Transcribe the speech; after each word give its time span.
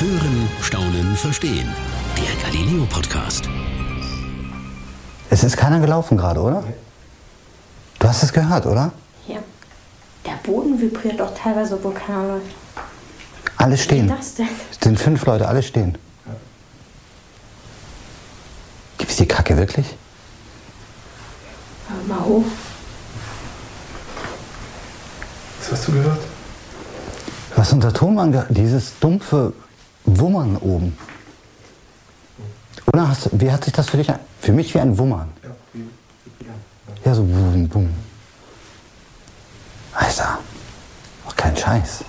Hören, 0.00 0.48
Staunen, 0.62 1.14
Verstehen. 1.14 1.68
Der 2.16 2.42
Galileo 2.42 2.86
Podcast. 2.86 3.44
Es 5.28 5.44
ist 5.44 5.58
keiner 5.58 5.78
gelaufen 5.78 6.16
gerade, 6.16 6.40
oder? 6.40 6.64
Du 7.98 8.08
hast 8.08 8.22
es 8.22 8.32
gehört, 8.32 8.64
oder? 8.64 8.92
Ja. 9.28 9.40
Der 10.24 10.38
Boden 10.42 10.80
vibriert 10.80 11.20
doch 11.20 11.34
teilweise, 11.34 11.74
obwohl 11.74 11.92
keiner 11.92 12.28
läuft. 12.28 12.46
Alle 13.58 13.76
stehen. 13.76 14.06
Wie 14.06 14.16
das 14.16 14.36
denn? 14.36 14.48
Es 14.70 14.78
sind 14.82 14.98
fünf 14.98 15.26
Leute, 15.26 15.46
alle 15.46 15.62
stehen. 15.62 15.98
Gibt 18.96 19.10
es 19.10 19.18
die 19.18 19.26
Kacke 19.26 19.58
wirklich? 19.58 19.84
Hör 21.88 22.16
mal 22.16 22.24
hoch. 22.24 22.44
Was 25.60 25.72
hast 25.72 25.88
du 25.88 25.92
gehört? 25.92 26.20
Hast 27.54 27.74
unser 27.74 27.92
Tonmann 27.92 28.32
gehört, 28.32 28.56
dieses 28.56 28.98
dumpfe 28.98 29.52
Wummern 30.04 30.56
oben. 30.56 30.96
Oder 32.92 33.08
hast, 33.08 33.28
wie 33.32 33.50
hat 33.50 33.64
sich 33.64 33.72
das 33.72 33.88
für 33.88 33.96
dich? 33.96 34.08
Für 34.40 34.52
mich 34.52 34.74
wie 34.74 34.80
ein 34.80 34.96
Wummern. 34.98 35.30
Ja, 37.04 37.14
so 37.14 37.22
boom, 37.22 37.68
boom. 37.68 37.90
Alter, 39.94 40.38
auch 41.26 41.36
kein 41.36 41.56
Scheiß. 41.56 42.04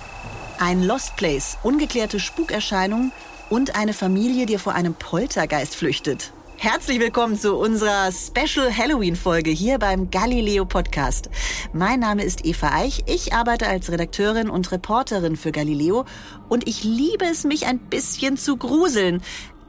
Ein 0.58 0.82
Lost 0.82 1.16
Place, 1.16 1.58
ungeklärte 1.62 2.20
Spukerscheinungen 2.20 3.12
und 3.50 3.76
eine 3.76 3.92
Familie, 3.92 4.46
die 4.46 4.58
vor 4.58 4.74
einem 4.74 4.94
Poltergeist 4.94 5.76
flüchtet. 5.76 6.32
Herzlich 6.62 7.00
willkommen 7.00 7.36
zu 7.36 7.56
unserer 7.56 8.12
Special 8.12 8.72
Halloween-Folge 8.72 9.50
hier 9.50 9.80
beim 9.80 10.12
Galileo 10.12 10.64
Podcast. 10.64 11.28
Mein 11.72 11.98
Name 11.98 12.22
ist 12.22 12.46
Eva 12.46 12.70
Eich. 12.72 13.02
Ich 13.06 13.34
arbeite 13.34 13.66
als 13.66 13.90
Redakteurin 13.90 14.48
und 14.48 14.70
Reporterin 14.70 15.34
für 15.34 15.50
Galileo 15.50 16.04
und 16.48 16.68
ich 16.68 16.84
liebe 16.84 17.24
es, 17.24 17.42
mich 17.42 17.66
ein 17.66 17.80
bisschen 17.80 18.36
zu 18.36 18.56
gruseln. 18.58 19.22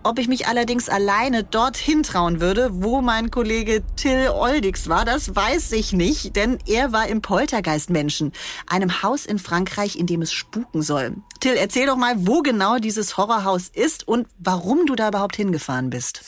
Ob 0.03 0.19
ich 0.19 0.27
mich 0.27 0.45
allerdings 0.45 0.87
alleine 0.87 1.43
dorthin 1.43 2.03
trauen 2.03 2.41
würde, 2.41 2.69
wo 2.73 3.01
mein 3.01 3.31
Kollege 3.31 3.81
Till 3.95 4.29
Oldix 4.29 4.87
war, 4.87 5.03
das 5.03 5.35
weiß 5.35 5.71
ich 5.71 5.93
nicht, 5.93 6.35
denn 6.35 6.59
er 6.67 6.91
war 6.91 7.07
im 7.07 7.23
Poltergeistmenschen, 7.23 8.33
einem 8.67 9.01
Haus 9.01 9.25
in 9.25 9.39
Frankreich, 9.39 9.95
in 9.95 10.05
dem 10.05 10.21
es 10.21 10.31
spuken 10.31 10.83
soll. 10.83 11.15
Till, 11.39 11.55
erzähl 11.55 11.87
doch 11.87 11.97
mal, 11.97 12.13
wo 12.17 12.43
genau 12.43 12.77
dieses 12.77 13.17
Horrorhaus 13.17 13.69
ist 13.69 14.07
und 14.07 14.27
warum 14.37 14.85
du 14.85 14.93
da 14.93 15.07
überhaupt 15.07 15.37
hingefahren 15.37 15.89
bist. 15.89 16.21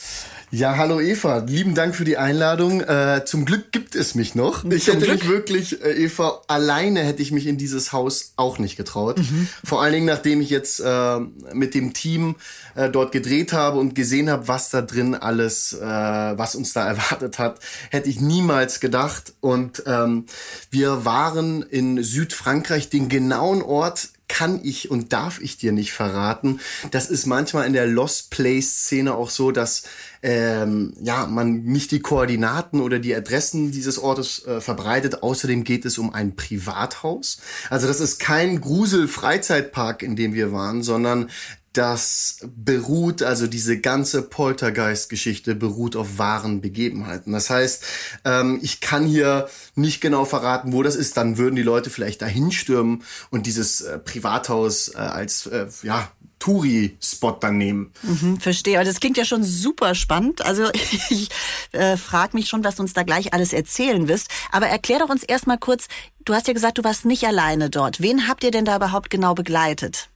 Ja, 0.52 0.76
hallo 0.76 1.00
Eva, 1.00 1.38
lieben 1.38 1.74
Dank 1.74 1.96
für 1.96 2.04
die 2.04 2.18
Einladung. 2.18 2.80
Äh, 2.80 3.24
zum 3.24 3.44
Glück 3.44 3.72
gibt 3.72 3.96
es 3.96 4.14
mich 4.14 4.36
noch. 4.36 4.64
Ich 4.64 4.84
Zum 4.84 4.94
hätte 4.94 5.06
Glück. 5.06 5.22
mich 5.22 5.28
wirklich, 5.28 5.84
äh, 5.84 6.04
Eva, 6.04 6.40
alleine 6.46 7.00
hätte 7.00 7.20
ich 7.20 7.32
mich 7.32 7.48
in 7.48 7.58
dieses 7.58 7.92
Haus 7.92 8.32
auch 8.36 8.60
nicht 8.60 8.76
getraut. 8.76 9.18
Mhm. 9.18 9.48
Vor 9.64 9.82
allen 9.82 9.92
Dingen, 9.92 10.06
nachdem 10.06 10.40
ich 10.40 10.48
jetzt 10.48 10.78
äh, 10.78 11.18
mit 11.52 11.74
dem 11.74 11.94
Team 11.94 12.36
äh, 12.76 12.88
dort 12.88 13.10
gedreht 13.10 13.52
habe 13.52 13.80
und 13.80 13.96
gesehen 13.96 14.30
habe, 14.30 14.46
was 14.46 14.70
da 14.70 14.82
drin 14.82 15.16
alles, 15.16 15.72
äh, 15.72 15.84
was 15.84 16.54
uns 16.54 16.72
da 16.72 16.86
erwartet 16.86 17.40
hat, 17.40 17.58
hätte 17.90 18.08
ich 18.08 18.20
niemals 18.20 18.78
gedacht. 18.78 19.32
Und 19.40 19.82
ähm, 19.86 20.26
wir 20.70 21.04
waren 21.04 21.62
in 21.62 22.00
Südfrankreich, 22.04 22.88
den 22.88 23.08
genauen 23.08 23.62
Ort 23.62 24.10
kann 24.28 24.60
ich 24.62 24.90
und 24.90 25.12
darf 25.12 25.40
ich 25.40 25.56
dir 25.56 25.72
nicht 25.72 25.92
verraten. 25.92 26.60
Das 26.90 27.10
ist 27.10 27.26
manchmal 27.26 27.66
in 27.66 27.72
der 27.72 27.86
Lost 27.86 28.30
Place 28.30 28.82
Szene 28.82 29.14
auch 29.14 29.30
so, 29.30 29.52
dass 29.52 29.84
ähm, 30.26 30.92
ja 31.00 31.26
man 31.26 31.62
nicht 31.62 31.92
die 31.92 32.00
Koordinaten 32.00 32.80
oder 32.80 32.98
die 32.98 33.14
Adressen 33.14 33.70
dieses 33.70 33.96
Ortes 33.96 34.44
äh, 34.44 34.60
verbreitet. 34.60 35.22
Außerdem 35.22 35.62
geht 35.62 35.84
es 35.84 35.98
um 35.98 36.12
ein 36.12 36.34
Privathaus. 36.34 37.38
Also 37.70 37.86
das 37.86 38.00
ist 38.00 38.18
kein 38.18 38.60
Grusel-Freizeitpark, 38.60 40.02
in 40.02 40.16
dem 40.16 40.34
wir 40.34 40.50
waren, 40.50 40.82
sondern 40.82 41.30
das 41.76 42.38
beruht, 42.56 43.22
also 43.22 43.46
diese 43.46 43.78
ganze 43.78 44.22
Poltergeist-Geschichte 44.22 45.54
beruht 45.54 45.94
auf 45.94 46.18
wahren 46.18 46.60
Begebenheiten. 46.60 47.32
Das 47.32 47.50
heißt, 47.50 47.84
ähm, 48.24 48.58
ich 48.62 48.80
kann 48.80 49.06
hier 49.06 49.48
nicht 49.74 50.00
genau 50.00 50.24
verraten, 50.24 50.72
wo 50.72 50.82
das 50.82 50.96
ist. 50.96 51.16
Dann 51.16 51.36
würden 51.36 51.54
die 51.54 51.62
Leute 51.62 51.90
vielleicht 51.90 52.22
dahin 52.22 52.50
stürmen 52.50 53.02
und 53.30 53.46
dieses 53.46 53.82
äh, 53.82 53.98
Privathaus 53.98 54.88
äh, 54.88 54.98
als 54.98 55.46
äh, 55.46 55.66
ja, 55.82 56.10
Touri-Spot 56.46 57.38
dann 57.40 57.58
nehmen. 57.58 57.92
Hm, 58.02 58.38
verstehe, 58.38 58.76
aber 58.78 58.84
das 58.84 59.00
klingt 59.00 59.16
ja 59.16 59.24
schon 59.24 59.42
super 59.42 59.94
spannend. 59.96 60.44
Also 60.44 60.70
ich 61.10 61.28
äh, 61.72 61.96
frage 61.96 62.36
mich 62.36 62.48
schon, 62.48 62.62
was 62.62 62.76
du 62.76 62.82
uns 62.82 62.92
da 62.92 63.02
gleich 63.02 63.34
alles 63.34 63.52
erzählen 63.52 64.06
wirst. 64.06 64.28
Aber 64.52 64.66
erklär 64.66 65.00
doch 65.00 65.08
uns 65.08 65.24
erstmal 65.24 65.58
kurz, 65.58 65.88
du 66.24 66.34
hast 66.34 66.46
ja 66.46 66.54
gesagt, 66.54 66.78
du 66.78 66.84
warst 66.84 67.04
nicht 67.04 67.24
alleine 67.26 67.68
dort. 67.68 68.00
Wen 68.00 68.28
habt 68.28 68.44
ihr 68.44 68.52
denn 68.52 68.64
da 68.64 68.76
überhaupt 68.76 69.10
genau 69.10 69.34
begleitet? 69.34 70.08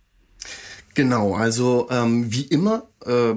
Genau, 0.94 1.34
also 1.34 1.88
ähm, 1.90 2.32
wie 2.32 2.42
immer 2.42 2.88
äh, 3.06 3.34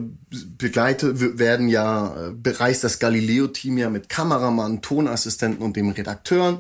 begleite 0.58 1.20
w- 1.20 1.38
werden 1.40 1.70
ja 1.70 2.28
äh, 2.28 2.32
bereist 2.32 2.84
das 2.84 3.00
Galileo-Team 3.00 3.78
ja 3.78 3.90
mit 3.90 4.10
Kameramann, 4.10 4.82
Tonassistenten 4.82 5.64
und 5.64 5.76
dem 5.76 5.90
Redakteuren 5.90 6.60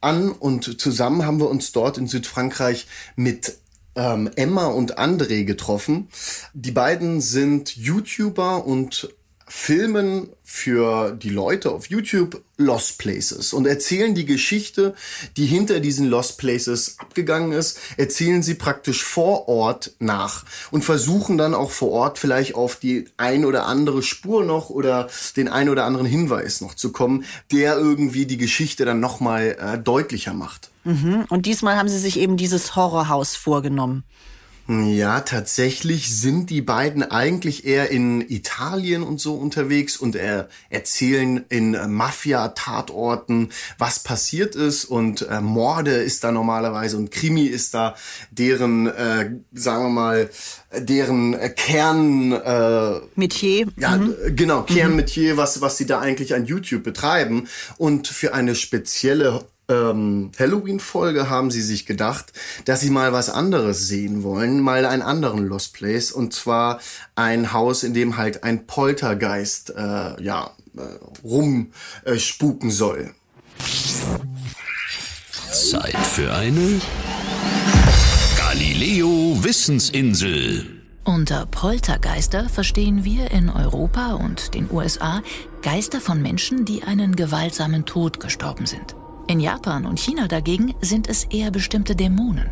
an 0.00 0.32
und 0.32 0.80
zusammen 0.80 1.24
haben 1.24 1.40
wir 1.40 1.48
uns 1.48 1.72
dort 1.72 1.96
in 1.96 2.06
Südfrankreich 2.06 2.86
mit 3.16 3.56
ähm, 3.96 4.30
Emma 4.36 4.66
und 4.66 4.98
André 4.98 5.44
getroffen. 5.44 6.08
Die 6.52 6.72
beiden 6.72 7.20
sind 7.20 7.76
YouTuber 7.76 8.66
und 8.66 9.08
filmen 9.46 10.30
für 10.42 11.12
die 11.12 11.28
Leute 11.28 11.70
auf 11.70 11.86
YouTube 11.86 12.42
Lost 12.56 12.98
Places 12.98 13.52
und 13.52 13.66
erzählen 13.66 14.14
die 14.14 14.24
Geschichte, 14.24 14.94
die 15.36 15.46
hinter 15.46 15.80
diesen 15.80 16.08
Lost 16.08 16.38
Places 16.38 16.96
abgegangen 16.98 17.52
ist, 17.52 17.78
erzählen 17.96 18.42
sie 18.42 18.54
praktisch 18.54 19.04
vor 19.04 19.48
Ort 19.48 19.92
nach 19.98 20.44
und 20.70 20.82
versuchen 20.82 21.36
dann 21.36 21.54
auch 21.54 21.70
vor 21.70 21.90
Ort 21.90 22.18
vielleicht 22.18 22.54
auf 22.54 22.76
die 22.76 23.06
ein 23.16 23.44
oder 23.44 23.66
andere 23.66 24.02
Spur 24.02 24.44
noch 24.44 24.70
oder 24.70 25.08
den 25.36 25.48
ein 25.48 25.68
oder 25.68 25.84
anderen 25.84 26.06
Hinweis 26.06 26.60
noch 26.60 26.74
zu 26.74 26.92
kommen, 26.92 27.24
der 27.52 27.76
irgendwie 27.76 28.26
die 28.26 28.38
Geschichte 28.38 28.84
dann 28.84 29.00
nochmal 29.00 29.56
äh, 29.60 29.78
deutlicher 29.78 30.32
macht. 30.32 30.70
Mhm. 30.84 31.24
Und 31.28 31.46
diesmal 31.46 31.76
haben 31.76 31.88
sie 31.88 31.98
sich 31.98 32.18
eben 32.18 32.36
dieses 32.36 32.76
Horrorhaus 32.76 33.36
vorgenommen. 33.36 34.04
Ja, 34.66 35.20
tatsächlich 35.20 36.18
sind 36.18 36.48
die 36.48 36.62
beiden 36.62 37.02
eigentlich 37.02 37.66
eher 37.66 37.90
in 37.90 38.22
Italien 38.22 39.02
und 39.02 39.20
so 39.20 39.34
unterwegs 39.34 39.98
und 39.98 40.16
äh, 40.16 40.46
erzählen 40.70 41.44
in 41.50 41.74
äh, 41.74 41.86
Mafia-Tatorten, 41.86 43.50
was 43.76 43.98
passiert 43.98 44.54
ist 44.54 44.86
und 44.86 45.28
äh, 45.28 45.42
Morde 45.42 45.96
ist 45.96 46.24
da 46.24 46.32
normalerweise 46.32 46.96
und 46.96 47.10
Krimi 47.10 47.44
ist 47.44 47.74
da 47.74 47.94
deren, 48.30 48.86
äh, 48.86 49.32
sagen 49.52 49.84
wir 49.84 49.90
mal, 49.90 50.30
deren 50.74 51.36
Kern, 51.56 52.32
äh, 52.32 53.00
Metier. 53.16 53.66
ja, 53.76 53.96
äh, 53.96 54.32
genau, 54.32 54.62
Kernmetier, 54.62 55.36
was, 55.36 55.60
was 55.60 55.76
sie 55.76 55.84
da 55.84 56.00
eigentlich 56.00 56.34
an 56.34 56.46
YouTube 56.46 56.84
betreiben. 56.84 57.48
Und 57.76 58.08
für 58.08 58.32
eine 58.32 58.54
spezielle 58.54 59.44
ähm, 59.68 60.30
Halloween-Folge 60.38 61.30
haben 61.30 61.50
sie 61.50 61.62
sich 61.62 61.86
gedacht, 61.86 62.32
dass 62.64 62.80
sie 62.80 62.90
mal 62.90 63.12
was 63.12 63.30
anderes 63.30 63.88
sehen 63.88 64.22
wollen, 64.22 64.60
mal 64.60 64.84
einen 64.84 65.02
anderen 65.02 65.46
Lost 65.46 65.74
Place. 65.74 66.12
Und 66.12 66.32
zwar 66.32 66.80
ein 67.14 67.52
Haus, 67.52 67.82
in 67.82 67.94
dem 67.94 68.16
halt 68.16 68.44
ein 68.44 68.66
Poltergeist, 68.66 69.70
äh, 69.70 70.22
ja, 70.22 70.50
äh, 70.76 70.80
rumspuken 71.22 71.72
äh, 72.04 72.18
spuken 72.18 72.70
soll. 72.70 73.14
Zeit 75.50 75.96
für 75.96 76.32
eine 76.34 76.80
Galileo 78.36 79.38
Wissensinsel. 79.42 80.82
Unter 81.04 81.46
Poltergeister 81.46 82.48
verstehen 82.48 83.04
wir 83.04 83.30
in 83.30 83.50
Europa 83.50 84.14
und 84.14 84.54
den 84.54 84.70
USA 84.70 85.22
Geister 85.62 86.00
von 86.00 86.20
Menschen, 86.20 86.64
die 86.64 86.82
einen 86.82 87.14
gewaltsamen 87.14 87.84
Tod 87.84 88.20
gestorben 88.20 88.66
sind. 88.66 88.96
In 89.26 89.40
Japan 89.40 89.86
und 89.86 89.98
China 89.98 90.28
dagegen 90.28 90.74
sind 90.82 91.08
es 91.08 91.24
eher 91.24 91.50
bestimmte 91.50 91.96
Dämonen. 91.96 92.50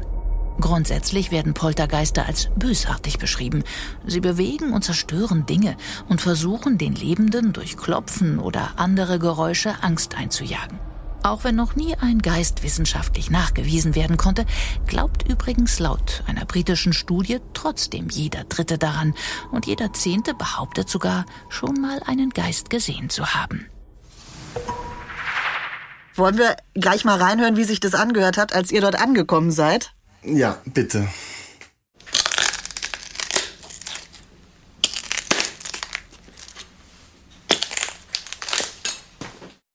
Grundsätzlich 0.60 1.31
werden 1.31 1.55
Poltergeister 1.55 2.27
als 2.27 2.49
bösartig 2.56 3.19
beschrieben. 3.19 3.63
Sie 4.07 4.21
bewegen 4.21 4.72
und 4.72 4.83
zerstören 4.83 5.45
Dinge 5.45 5.77
und 6.09 6.21
versuchen 6.21 6.78
den 6.78 6.95
Lebenden 6.95 7.53
durch 7.53 7.77
Klopfen 7.77 8.39
oder 8.39 8.71
andere 8.77 9.19
Geräusche 9.19 9.83
Angst 9.83 10.16
einzujagen. 10.16 10.78
Auch 11.24 11.45
wenn 11.45 11.54
noch 11.54 11.77
nie 11.77 11.95
ein 11.97 12.21
Geist 12.21 12.63
wissenschaftlich 12.63 13.30
nachgewiesen 13.30 13.95
werden 13.95 14.16
konnte, 14.16 14.45
glaubt 14.86 15.28
übrigens 15.28 15.78
laut 15.78 16.24
einer 16.27 16.45
britischen 16.45 16.92
Studie 16.92 17.39
trotzdem 17.54 18.09
jeder 18.09 18.45
Dritte 18.45 18.77
daran 18.77 19.15
und 19.53 19.66
jeder 19.66 19.92
Zehnte 19.92 20.34
behauptet 20.34 20.89
sogar, 20.89 21.27
schon 21.48 21.80
mal 21.80 22.01
einen 22.07 22.30
Geist 22.30 22.71
gesehen 22.71 23.09
zu 23.09 23.34
haben. 23.34 23.66
Wollen 26.14 26.36
wir 26.36 26.56
gleich 26.74 27.04
mal 27.04 27.20
reinhören, 27.20 27.56
wie 27.56 27.64
sich 27.64 27.80
das 27.80 27.94
angehört 27.94 28.36
hat, 28.36 28.54
als 28.54 28.70
ihr 28.70 28.82
dort 28.82 29.00
angekommen 29.00 29.50
seid? 29.50 29.92
Ja, 30.22 30.59
bitte. 30.66 31.09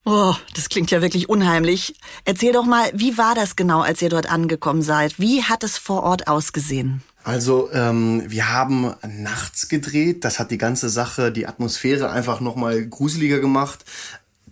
Oh, 0.05 0.33
das 0.55 0.69
klingt 0.69 0.89
ja 0.91 1.01
wirklich 1.01 1.27
unheimlich. 1.27 1.95
Erzähl 2.23 2.53
doch 2.53 2.63
mal, 2.63 2.89
wie 2.93 3.17
war 3.17 3.35
das 3.35 3.57
genau, 3.57 3.81
als 3.81 4.01
ihr 4.01 4.09
dort 4.09 4.31
angekommen 4.31 4.81
seid? 4.81 5.19
Wie 5.19 5.43
hat 5.43 5.63
es 5.63 5.77
vor 5.77 6.03
Ort 6.03 6.29
ausgesehen? 6.29 7.01
Also 7.25 7.69
ähm, 7.73 8.23
wir 8.27 8.53
haben 8.53 8.93
nachts 9.05 9.67
gedreht. 9.67 10.23
Das 10.23 10.39
hat 10.39 10.49
die 10.51 10.57
ganze 10.57 10.87
Sache, 10.87 11.31
die 11.33 11.45
Atmosphäre 11.45 12.09
einfach 12.09 12.39
noch 12.39 12.55
mal 12.55 12.87
gruseliger 12.87 13.39
gemacht. 13.39 13.83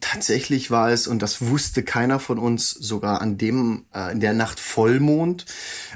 Tatsächlich 0.02 0.72
war 0.72 0.92
es, 0.92 1.08
und 1.08 1.22
das 1.22 1.42
wusste 1.42 1.82
keiner 1.82 2.20
von 2.20 2.38
uns, 2.38 2.72
sogar 2.72 3.22
an 3.22 3.38
dem, 3.38 3.86
äh, 3.94 4.12
in 4.12 4.20
der 4.20 4.34
Nacht 4.34 4.60
Vollmond. 4.60 5.46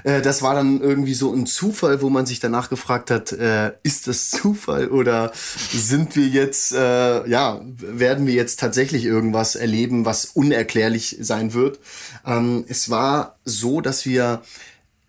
Äh, 0.04 0.22
das 0.22 0.42
war 0.42 0.56
dann 0.56 0.80
irgendwie 0.80 1.14
so 1.14 1.34
ein 1.34 1.46
Zufall, 1.46 2.02
wo 2.02 2.10
man 2.10 2.26
sich 2.26 2.40
danach 2.40 2.70
gefragt 2.70 3.12
hat, 3.12 3.34
äh, 3.34 3.74
ist 3.84 4.08
das 4.08 4.30
Zufall 4.30 4.88
oder 4.88 5.34
sind 5.34 6.16
wir 6.16 6.28
jetzt, 6.28 6.72
äh, 6.72 7.28
ja, 7.28 7.60
werden 7.64 8.26
wir 8.26 8.34
jetzt 8.34 8.60
tatsächlich 8.60 9.04
irgendwas 9.04 9.56
erleben, 9.56 10.06
was 10.06 10.26
unerklärlich 10.26 11.18
sein 11.20 11.54
wird? 11.54 11.80
Ähm, 12.26 12.64
es 12.70 12.90
war 12.90 13.38
so, 13.44 13.82
dass 13.82 14.06
wir 14.06 14.44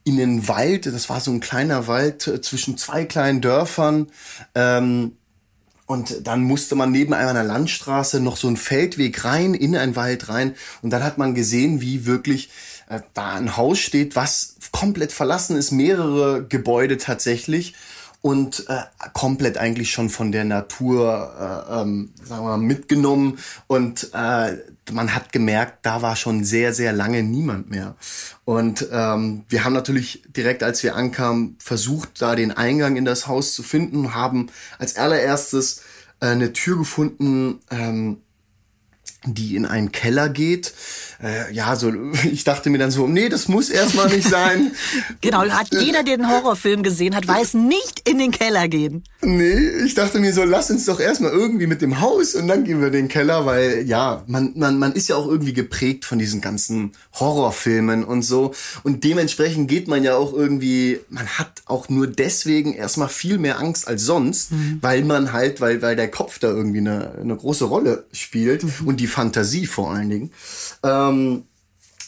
in 0.02 0.16
den 0.16 0.48
Wald, 0.48 0.86
das 0.86 1.08
war 1.08 1.20
so 1.20 1.30
ein 1.30 1.40
kleiner 1.40 1.86
Wald 1.86 2.26
äh, 2.26 2.40
zwischen 2.40 2.76
zwei 2.76 3.04
kleinen 3.04 3.40
Dörfern, 3.40 4.08
ähm, 4.54 5.16
und 5.90 6.28
dann 6.28 6.44
musste 6.44 6.76
man 6.76 6.92
neben 6.92 7.14
einer 7.14 7.42
Landstraße 7.42 8.20
noch 8.20 8.36
so 8.36 8.46
einen 8.46 8.56
Feldweg 8.56 9.24
rein, 9.24 9.54
in 9.54 9.74
einen 9.74 9.96
Wald 9.96 10.28
rein. 10.28 10.54
Und 10.82 10.90
dann 10.90 11.02
hat 11.02 11.18
man 11.18 11.34
gesehen, 11.34 11.80
wie 11.80 12.06
wirklich 12.06 12.48
äh, 12.88 13.00
da 13.12 13.32
ein 13.32 13.56
Haus 13.56 13.80
steht, 13.80 14.14
was 14.14 14.54
komplett 14.70 15.10
verlassen 15.10 15.56
ist, 15.56 15.72
mehrere 15.72 16.46
Gebäude 16.48 16.96
tatsächlich 16.96 17.74
und 18.22 18.68
äh, 18.68 18.82
komplett 19.14 19.56
eigentlich 19.56 19.92
schon 19.92 20.10
von 20.10 20.30
der 20.32 20.44
Natur 20.44 21.66
äh, 21.70 21.80
ähm, 21.80 22.12
sagen 22.22 22.44
wir 22.44 22.50
mal, 22.50 22.58
mitgenommen. 22.58 23.38
Und 23.66 24.10
äh, 24.12 24.58
man 24.92 25.14
hat 25.14 25.32
gemerkt, 25.32 25.86
da 25.86 26.02
war 26.02 26.16
schon 26.16 26.44
sehr 26.44 26.74
sehr 26.74 26.92
lange 26.92 27.22
niemand 27.22 27.70
mehr. 27.70 27.96
Und 28.44 28.86
ähm, 28.92 29.44
wir 29.48 29.64
haben 29.64 29.72
natürlich 29.72 30.22
direkt 30.28 30.62
als 30.62 30.82
wir 30.82 30.96
ankamen 30.96 31.56
versucht 31.58 32.20
da 32.20 32.34
den 32.34 32.52
Eingang 32.52 32.96
in 32.96 33.04
das 33.04 33.26
Haus 33.26 33.54
zu 33.54 33.62
finden 33.62 34.14
haben 34.14 34.48
als 34.78 34.96
allererstes 34.96 35.82
äh, 36.20 36.26
eine 36.26 36.52
Tür 36.52 36.78
gefunden 36.78 37.60
ähm, 37.70 38.18
die 39.24 39.56
in 39.56 39.66
einen 39.66 39.92
Keller 39.92 40.28
geht. 40.28 40.72
Äh, 41.22 41.52
ja, 41.52 41.76
so 41.76 41.92
ich 42.30 42.44
dachte 42.44 42.70
mir 42.70 42.78
dann 42.78 42.90
so, 42.90 43.06
nee, 43.06 43.28
das 43.28 43.48
muss 43.48 43.68
erstmal 43.68 44.08
nicht 44.08 44.28
sein. 44.28 44.72
genau, 45.20 45.42
hat 45.42 45.68
jeder, 45.72 46.02
der 46.02 46.16
den 46.16 46.28
Horrorfilm 46.28 46.82
gesehen 46.82 47.14
hat, 47.14 47.26
weiß 47.26 47.54
nicht 47.54 48.08
in 48.08 48.18
den 48.18 48.30
Keller 48.30 48.68
gehen. 48.68 49.04
Nee, 49.22 49.68
ich 49.84 49.94
dachte 49.94 50.18
mir 50.18 50.32
so, 50.32 50.44
lass 50.44 50.70
uns 50.70 50.86
doch 50.86 50.98
erstmal 50.98 51.32
irgendwie 51.32 51.66
mit 51.66 51.82
dem 51.82 52.00
Haus 52.00 52.34
und 52.34 52.48
dann 52.48 52.64
gehen 52.64 52.80
wir 52.80 52.86
in 52.86 52.94
den 52.94 53.08
Keller, 53.08 53.44
weil 53.44 53.86
ja, 53.86 54.22
man, 54.26 54.52
man, 54.56 54.78
man 54.78 54.92
ist 54.92 55.08
ja 55.08 55.16
auch 55.16 55.26
irgendwie 55.26 55.52
geprägt 55.52 56.06
von 56.06 56.18
diesen 56.18 56.40
ganzen 56.40 56.92
Horrorfilmen 57.18 58.04
und 58.04 58.22
so. 58.22 58.54
Und 58.82 59.04
dementsprechend 59.04 59.68
geht 59.68 59.88
man 59.88 60.02
ja 60.04 60.16
auch 60.16 60.32
irgendwie, 60.32 61.00
man 61.10 61.26
hat 61.26 61.62
auch 61.66 61.90
nur 61.90 62.06
deswegen 62.06 62.72
erstmal 62.72 63.08
viel 63.08 63.36
mehr 63.36 63.58
Angst 63.58 63.86
als 63.86 64.02
sonst, 64.02 64.52
mhm. 64.52 64.78
weil 64.80 65.04
man 65.04 65.34
halt, 65.34 65.60
weil, 65.60 65.82
weil 65.82 65.96
der 65.96 66.10
Kopf 66.10 66.38
da 66.38 66.48
irgendwie 66.48 66.78
eine, 66.78 67.12
eine 67.20 67.36
große 67.36 67.66
Rolle 67.66 68.04
spielt 68.12 68.64
mhm. 68.64 68.86
und 68.86 69.00
die 69.00 69.06
Fantasie 69.10 69.66
vor 69.66 69.90
allen 69.90 70.08
Dingen. 70.08 70.32
Ähm, 70.82 71.44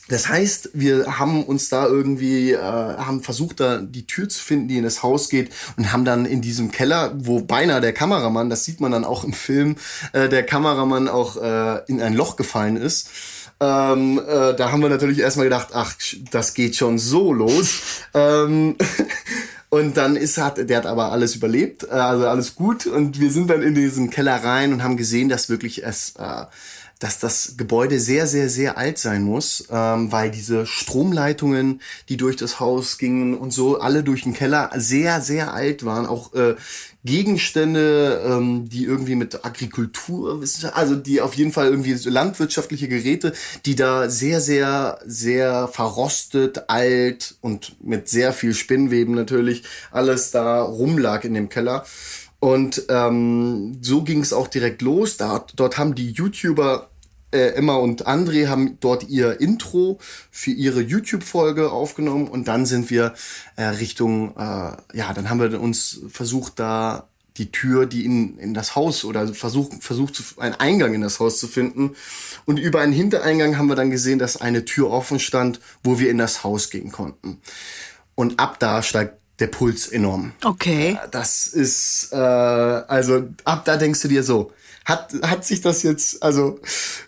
das 0.09 0.29
heißt, 0.29 0.71
wir 0.75 1.19
haben 1.19 1.45
uns 1.45 1.69
da 1.69 1.87
irgendwie, 1.87 2.53
äh, 2.53 2.59
haben 2.59 3.23
versucht, 3.23 3.61
da 3.61 3.79
die 3.79 4.07
Tür 4.07 4.29
zu 4.29 4.43
finden, 4.43 4.69
die 4.69 4.77
in 4.77 4.85
das 4.85 5.03
Haus 5.03 5.29
geht 5.29 5.51
und 5.77 5.93
haben 5.93 6.05
dann 6.05 6.27
in 6.27 6.43
diesem 6.43 6.71
Keller, 6.71 7.15
wo 7.17 7.41
beinahe 7.41 7.81
der 7.81 7.95
Kameramann, 7.95 8.51
das 8.51 8.65
sieht 8.65 8.81
man 8.81 8.93
dann 8.93 9.05
auch 9.05 9.25
im 9.25 9.33
Film, 9.33 9.77
äh, 10.13 10.29
der 10.29 10.45
Kameramann 10.45 11.09
auch 11.09 11.37
äh, 11.41 11.83
in 11.87 12.03
ein 12.03 12.15
Loch 12.15 12.37
gefallen 12.37 12.77
ist. 12.77 13.09
Ähm, 13.61 14.19
äh, 14.19 14.55
da 14.55 14.73
haben 14.73 14.83
wir 14.83 14.89
natürlich 14.89 15.21
erstmal 15.21 15.47
gedacht, 15.47 15.69
ach, 15.73 15.95
das 16.31 16.53
geht 16.55 16.75
schon 16.75 16.99
so 16.99 17.33
los. 17.33 17.81
ähm, 18.15 18.77
und 19.71 19.97
dann 19.97 20.17
ist 20.17 20.37
hat, 20.37 20.69
der 20.69 20.79
hat 20.79 20.87
aber 20.87 21.13
alles 21.13 21.37
überlebt, 21.37 21.85
äh, 21.85 21.93
also 21.93 22.27
alles 22.27 22.57
gut. 22.57 22.87
Und 22.87 23.21
wir 23.21 23.31
sind 23.31 23.49
dann 23.49 23.63
in 23.63 23.77
diesen 23.77 24.11
Keller 24.11 24.43
rein 24.43 24.73
und 24.73 24.83
haben 24.83 24.97
gesehen, 24.97 25.29
dass 25.29 25.49
wirklich 25.49 25.85
es 25.85 26.15
äh, 26.19 26.45
dass 27.03 27.19
das 27.19 27.55
Gebäude 27.57 27.99
sehr, 27.99 28.29
sehr, 28.29 28.49
sehr 28.49 28.79
alt 28.79 28.97
sein 28.97 29.23
muss, 29.23 29.65
ähm, 29.71 30.13
weil 30.13 30.31
diese 30.31 30.67
Stromleitungen, 30.67 31.81
die 32.09 32.17
durch 32.17 32.37
das 32.37 32.61
Haus 32.61 32.97
gingen 32.97 33.35
und 33.35 33.53
so, 33.53 33.81
alle 33.81 34.05
durch 34.05 34.23
den 34.23 34.35
Keller 34.35 34.71
sehr, 34.77 35.21
sehr 35.21 35.53
alt 35.53 35.85
waren. 35.85 36.07
Auch 36.07 36.33
äh, 36.35 36.55
Gegenstände, 37.05 38.23
ähm, 38.25 38.69
die 38.69 38.85
irgendwie 38.85 39.17
mit 39.17 39.45
Agrikultur, 39.45 40.45
also 40.75 40.95
die 40.95 41.21
auf 41.21 41.35
jeden 41.35 41.51
Fall 41.51 41.71
irgendwie 41.71 41.95
landwirtschaftliche 41.95 42.87
Geräte, 42.87 43.33
die 43.67 43.75
da 43.75 44.09
sehr, 44.09 44.41
sehr, 44.41 45.01
sehr 45.05 45.67
verrostet, 45.67 46.69
alt 46.71 47.35
und 47.41 47.75
mit 47.83 48.09
sehr 48.09 48.33
viel 48.33 48.55
Spinnweben 48.55 49.17
natürlich 49.17 49.65
alles 49.91 50.31
da 50.31 50.63
rumlag 50.63 51.25
in 51.25 51.35
dem 51.35 51.49
Keller. 51.49 51.85
Und 52.39 52.87
ähm, 52.89 53.79
so 53.83 54.03
ging 54.03 54.21
es 54.21 54.33
auch 54.33 54.49
direkt 54.49 54.83
los. 54.83 55.17
Da, 55.17 55.45
dort 55.55 55.79
haben 55.79 55.95
die 55.95 56.11
YouTuber 56.11 56.92
äh, 57.33 57.55
Emma 57.55 57.75
und 57.75 58.07
André 58.07 58.49
haben 58.49 58.79
dort 58.81 59.09
ihr 59.09 59.41
Intro 59.41 59.99
für 60.31 60.51
ihre 60.51 60.81
YouTube-Folge 60.81 61.71
aufgenommen 61.71 62.29
und 62.29 62.49
dann 62.49 62.67
sind 62.67 62.91
wir 62.91 63.15
äh, 63.57 63.65
Richtung, 63.65 64.37
äh, 64.37 64.77
ja, 64.97 65.13
dann 65.15 65.31
haben 65.31 65.41
wir 65.41 65.61
uns 65.61 66.01
versucht, 66.09 66.59
da 66.59 67.09
die 67.39 67.51
Tür, 67.51 67.87
die 67.87 68.05
in, 68.05 68.39
in 68.39 68.55
das 68.55 68.77
Haus 68.77 69.05
oder 69.05 69.27
versucht, 69.29 69.83
versucht 69.83 70.23
einen 70.37 70.55
Eingang 70.55 70.95
in 70.95 71.01
das 71.01 71.19
Haus 71.19 71.39
zu 71.39 71.49
finden. 71.49 71.97
Und 72.45 72.59
über 72.59 72.81
einen 72.81 72.93
Hintereingang 72.93 73.57
haben 73.57 73.69
wir 73.69 73.75
dann 73.75 73.91
gesehen, 73.91 74.19
dass 74.19 74.37
eine 74.37 74.65
Tür 74.65 74.91
offen 74.91 75.19
stand, 75.19 75.61
wo 75.83 75.99
wir 75.99 76.11
in 76.11 76.19
das 76.19 76.45
Haus 76.45 76.69
gehen 76.69 76.93
konnten. 76.93 77.41
Und 78.15 78.39
ab 78.39 78.59
da 78.59 78.83
steigt 78.83 79.15
der 79.39 79.47
Puls 79.47 79.89
enorm. 79.89 80.33
Okay. 80.45 80.99
Das 81.11 81.47
ist, 81.47 82.13
äh, 82.13 82.17
also 82.17 83.29
ab 83.45 83.65
da 83.65 83.77
denkst 83.77 84.03
du 84.03 84.09
dir 84.09 84.23
so, 84.23 84.53
hat, 84.85 85.15
hat 85.23 85.45
sich 85.45 85.61
das 85.61 85.83
jetzt, 85.83 86.23
also 86.23 86.61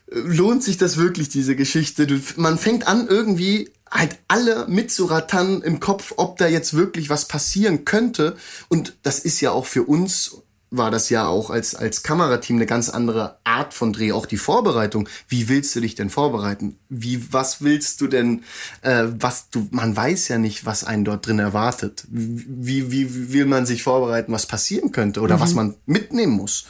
lohnt 0.07 0.63
sich 0.63 0.77
das 0.77 0.97
wirklich, 0.97 1.29
diese 1.29 1.57
Geschichte? 1.57 2.07
Du, 2.07 2.21
man 2.37 2.59
fängt 2.59 2.87
an, 2.87 3.07
irgendwie 3.09 3.71
halt 3.91 4.19
alle 4.29 4.67
mitzurattern 4.69 5.63
im 5.63 5.81
Kopf, 5.81 6.15
ob 6.17 6.37
da 6.37 6.49
jetzt 6.49 6.75
wirklich 6.75 7.11
was 7.11 7.27
passieren 7.27 7.85
könnte. 7.85 8.37
Und 8.69 8.97
das 9.03 9.21
ist 9.21 9.41
ja 9.41 9.53
auch 9.53 9.67
für 9.67 9.85
uns 9.85 10.43
war 10.77 10.91
das 10.91 11.09
ja 11.09 11.27
auch 11.29 11.51
als, 11.51 11.75
als 11.75 12.03
Kamerateam 12.03 12.57
eine 12.57 12.67
ganz 12.67 12.89
andere 12.89 13.39
Art 13.45 13.75
von 13.75 13.93
Dreh, 13.93 14.13
auch 14.13 14.27
die 14.27 14.37
Vorbereitung. 14.37 15.09
Wie 15.29 15.49
willst 15.49 15.75
du 15.77 15.81
dich 15.81 15.95
denn 15.95 16.11
vorbereiten? 16.11 16.79
Wie, 16.89 17.33
was 17.33 17.63
willst 17.63 18.01
du 18.01 18.07
denn, 18.07 18.43
äh, 18.83 19.05
was 19.19 19.51
du, 19.51 19.69
man 19.71 19.97
weiß 19.97 20.29
ja 20.29 20.39
nicht, 20.39 20.67
was 20.67 20.85
einen 20.85 21.05
dort 21.05 21.27
drin 21.27 21.39
erwartet. 21.39 22.05
Wie, 22.09 22.91
wie, 22.91 23.15
wie 23.15 23.33
will 23.33 23.47
man 23.47 23.67
sich 23.67 23.83
vorbereiten, 23.83 24.33
was 24.33 24.47
passieren 24.47 24.93
könnte 24.93 25.21
oder 25.21 25.37
mhm. 25.37 25.41
was 25.41 25.55
man 25.55 25.75
mitnehmen 25.87 26.33
muss? 26.33 26.65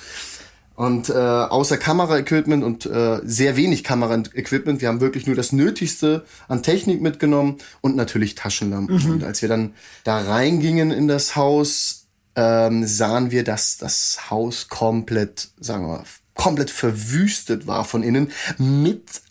Und 0.77 1.09
äh, 1.09 1.13
außer 1.13 1.77
Kameraequipment 1.77 2.65
und 2.65 2.87
äh, 2.87 3.21
sehr 3.25 3.57
wenig 3.57 3.85
Kameraequipment, 3.85 4.81
wir 4.81 4.89
haben 4.89 5.01
wirklich 5.01 5.27
nur 5.27 5.37
das 5.37 5.53
Nötigste 5.53 6.25
an 6.49 6.65
Technik 6.65 7.01
mitgenommen 7.01 7.59
und 7.81 7.95
natürlich 7.95 8.35
Taschenlampen. 8.35 8.97
Mhm. 8.97 9.11
Und 9.13 9.25
als 9.25 9.41
wir 9.41 9.49
dann 9.49 9.75
da 10.03 10.19
reingingen 10.19 10.91
in 10.91 11.07
das 11.07 11.37
Haus, 11.37 12.07
ähm, 12.35 12.85
sahen 12.87 13.31
wir, 13.31 13.45
dass 13.45 13.77
das 13.77 14.31
Haus 14.31 14.69
komplett, 14.69 15.51
sagen 15.61 15.85
wir 15.85 15.99
mal, 15.99 16.05
komplett 16.35 16.71
verwüstet 16.71 17.69
war 17.69 17.85
von 17.85 18.03
innen, 18.03 18.33
mit 18.59 19.23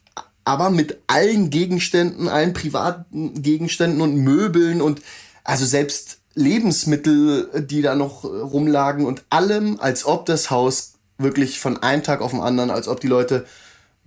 aber 0.46 0.70
mit 0.70 1.00
allen 1.08 1.50
Gegenständen, 1.50 2.28
allen 2.28 2.54
privaten 2.54 3.42
Gegenständen 3.42 4.02
und 4.02 4.16
Möbeln 4.16 4.82
und 4.82 5.02
also 5.44 5.66
selbst 5.66 6.20
Lebensmittel, 6.36 7.66
die 7.70 7.82
da 7.82 7.96
noch 7.96 8.24
rumlagen 8.24 9.06
und 9.06 9.24
allem, 9.30 9.80
als 9.80 10.06
ob 10.06 10.26
das 10.26 10.50
Haus 10.50 10.93
wirklich 11.24 11.60
von 11.60 11.82
einem 11.82 12.04
Tag 12.04 12.22
auf 12.22 12.32
den 12.32 12.42
anderen, 12.42 12.70
als 12.70 12.88
ob 12.88 13.00
die 13.00 13.08
Leute 13.08 13.46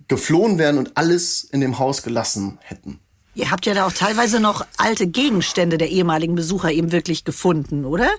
geflohen 0.07 0.57
wären 0.57 0.77
und 0.77 0.95
alles 0.95 1.43
in 1.43 1.61
dem 1.61 1.79
Haus 1.79 2.03
gelassen 2.03 2.59
hätten. 2.61 2.99
Ihr 3.35 3.51
habt 3.51 3.65
ja 3.65 3.73
da 3.73 3.85
auch 3.85 3.91
teilweise 3.91 4.39
noch 4.39 4.65
alte 4.77 5.05
Gegenstände 5.05 5.77
der 5.77 5.89
ehemaligen 5.89 6.35
Besucher 6.35 6.71
eben 6.71 6.91
wirklich 6.91 7.23
gefunden, 7.23 7.85
oder? 7.85 8.09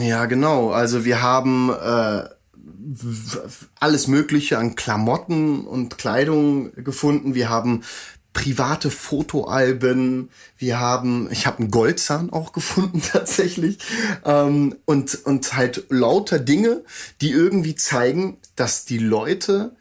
Ja, 0.00 0.24
genau. 0.24 0.70
Also 0.70 1.04
wir 1.04 1.20
haben 1.20 1.70
äh, 1.70 2.24
alles 3.78 4.06
Mögliche 4.06 4.58
an 4.58 4.74
Klamotten 4.74 5.66
und 5.66 5.98
Kleidung 5.98 6.72
gefunden. 6.74 7.34
Wir 7.34 7.50
haben 7.50 7.82
private 8.36 8.90
Fotoalben. 8.90 10.28
Wir 10.58 10.78
haben, 10.78 11.26
ich 11.32 11.46
habe 11.46 11.60
einen 11.60 11.70
Goldzahn 11.70 12.30
auch 12.30 12.52
gefunden 12.52 13.00
tatsächlich 13.12 13.78
ähm, 14.26 14.76
und 14.84 15.24
und 15.24 15.56
halt 15.56 15.86
lauter 15.88 16.38
Dinge, 16.38 16.84
die 17.22 17.30
irgendwie 17.30 17.76
zeigen, 17.76 18.36
dass 18.54 18.84
die 18.84 18.98
Leute 18.98 19.74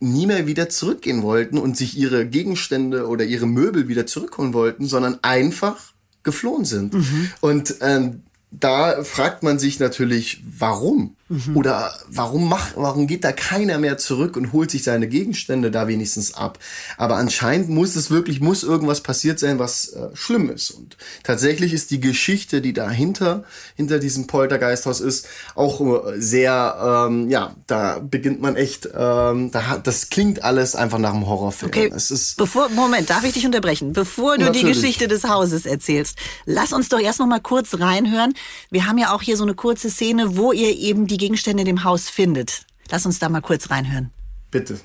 nie 0.00 0.26
mehr 0.26 0.48
wieder 0.48 0.68
zurückgehen 0.68 1.22
wollten 1.22 1.58
und 1.58 1.76
sich 1.76 1.96
ihre 1.96 2.26
Gegenstände 2.26 3.06
oder 3.06 3.24
ihre 3.24 3.46
Möbel 3.46 3.86
wieder 3.86 4.04
zurückholen 4.04 4.52
wollten, 4.52 4.86
sondern 4.86 5.20
einfach 5.22 5.92
geflohen 6.24 6.64
sind. 6.64 6.94
Mhm. 6.94 7.30
Und 7.40 7.76
ähm, 7.82 8.22
da 8.50 9.04
fragt 9.04 9.44
man 9.44 9.60
sich 9.60 9.78
natürlich, 9.78 10.42
warum? 10.58 11.14
Mhm. 11.32 11.56
Oder 11.56 11.94
warum 12.08 12.46
macht, 12.46 12.74
warum 12.76 13.06
geht 13.06 13.24
da 13.24 13.32
keiner 13.32 13.78
mehr 13.78 13.96
zurück 13.96 14.36
und 14.36 14.52
holt 14.52 14.70
sich 14.70 14.82
seine 14.82 15.08
Gegenstände 15.08 15.70
da 15.70 15.88
wenigstens 15.88 16.34
ab? 16.34 16.58
Aber 16.98 17.16
anscheinend 17.16 17.70
muss 17.70 17.96
es 17.96 18.10
wirklich, 18.10 18.42
muss 18.42 18.62
irgendwas 18.62 19.00
passiert 19.00 19.38
sein, 19.38 19.58
was 19.58 19.88
äh, 19.94 20.08
schlimm 20.12 20.50
ist. 20.50 20.72
Und 20.72 20.98
tatsächlich 21.22 21.72
ist 21.72 21.90
die 21.90 22.00
Geschichte, 22.00 22.60
die 22.60 22.74
dahinter, 22.74 23.44
hinter 23.76 23.98
diesem 23.98 24.26
Poltergeisthaus 24.26 25.00
ist, 25.00 25.26
auch 25.54 25.80
äh, 25.80 26.20
sehr, 26.20 27.06
ähm, 27.08 27.30
ja, 27.30 27.56
da 27.66 27.98
beginnt 27.98 28.42
man 28.42 28.54
echt, 28.54 28.90
ähm, 28.94 29.50
da, 29.50 29.80
das 29.82 30.10
klingt 30.10 30.44
alles 30.44 30.74
einfach 30.74 30.98
nach 30.98 31.14
einem 31.14 31.26
Horrorfilm. 31.26 31.70
Okay, 31.70 31.90
es 31.96 32.10
ist 32.10 32.36
bevor, 32.36 32.68
Moment, 32.68 33.08
darf 33.08 33.24
ich 33.24 33.32
dich 33.32 33.46
unterbrechen? 33.46 33.94
Bevor 33.94 34.36
du 34.36 34.44
natürlich. 34.44 34.66
die 34.66 34.80
Geschichte 34.80 35.08
des 35.08 35.24
Hauses 35.24 35.64
erzählst, 35.64 36.18
lass 36.44 36.74
uns 36.74 36.90
doch 36.90 37.00
erst 37.00 37.20
noch 37.20 37.26
mal 37.26 37.40
kurz 37.40 37.80
reinhören. 37.80 38.34
Wir 38.70 38.86
haben 38.86 38.98
ja 38.98 39.14
auch 39.14 39.22
hier 39.22 39.38
so 39.38 39.44
eine 39.44 39.54
kurze 39.54 39.88
Szene, 39.88 40.36
wo 40.36 40.52
ihr 40.52 40.76
eben 40.76 41.06
die 41.06 41.21
Gegenstände 41.22 41.60
in 41.60 41.66
dem 41.66 41.84
Haus 41.84 42.10
findet. 42.10 42.66
Lass 42.90 43.06
uns 43.06 43.20
da 43.20 43.28
mal 43.28 43.40
kurz 43.40 43.70
reinhören. 43.70 44.10
Bitte. 44.50 44.80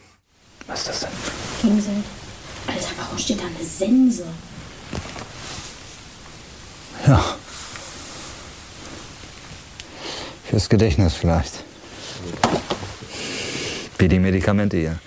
Was 0.68 0.82
ist 0.82 0.90
das 0.90 1.00
denn? 1.00 1.10
Pinsel. 1.62 1.96
Alter, 2.68 2.90
warum 2.96 3.18
steht 3.18 3.40
da 3.40 3.46
eine 3.46 3.68
Sense? 3.68 4.24
Ja. 7.08 7.26
Fürs 10.44 10.70
Gedächtnis 10.70 11.16
vielleicht. 11.16 11.64
Wie 13.98 14.08
die 14.08 14.20
Medikamente 14.20 14.78
hier. 14.78 15.00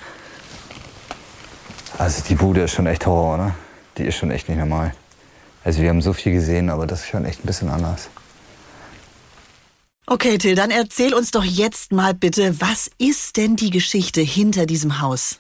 Also 1.97 2.25
die 2.29 2.35
Bude 2.35 2.63
ist 2.63 2.73
schon 2.73 2.89
echt 2.89 3.07
Horror, 3.07 3.35
oder? 3.35 3.55
Die 3.99 4.03
ist 4.03 4.17
schon 4.17 4.33
echt 4.33 4.49
nicht 4.49 4.59
normal. 4.59 4.97
Also 5.63 5.81
wir 5.81 5.91
haben 5.91 6.03
so 6.03 6.13
viel 6.13 6.33
gesehen, 6.33 6.71
aber 6.71 6.89
das 6.89 7.03
ist 7.03 7.09
schon 7.11 7.25
echt 7.25 7.45
ein 7.45 7.47
bisschen 7.47 7.69
anders. 7.69 8.09
Okay, 10.13 10.39
Till, 10.39 10.57
dann 10.57 10.73
erzähl 10.73 11.15
uns 11.15 11.31
doch 11.31 11.45
jetzt 11.45 11.93
mal 11.93 12.15
bitte, 12.15 12.61
was 12.61 12.91
ist 12.99 13.37
denn 13.37 13.55
die 13.55 13.71
Geschichte 13.71 14.21
hinter 14.21 14.67
diesem 14.67 15.01
Haus? 15.01 15.39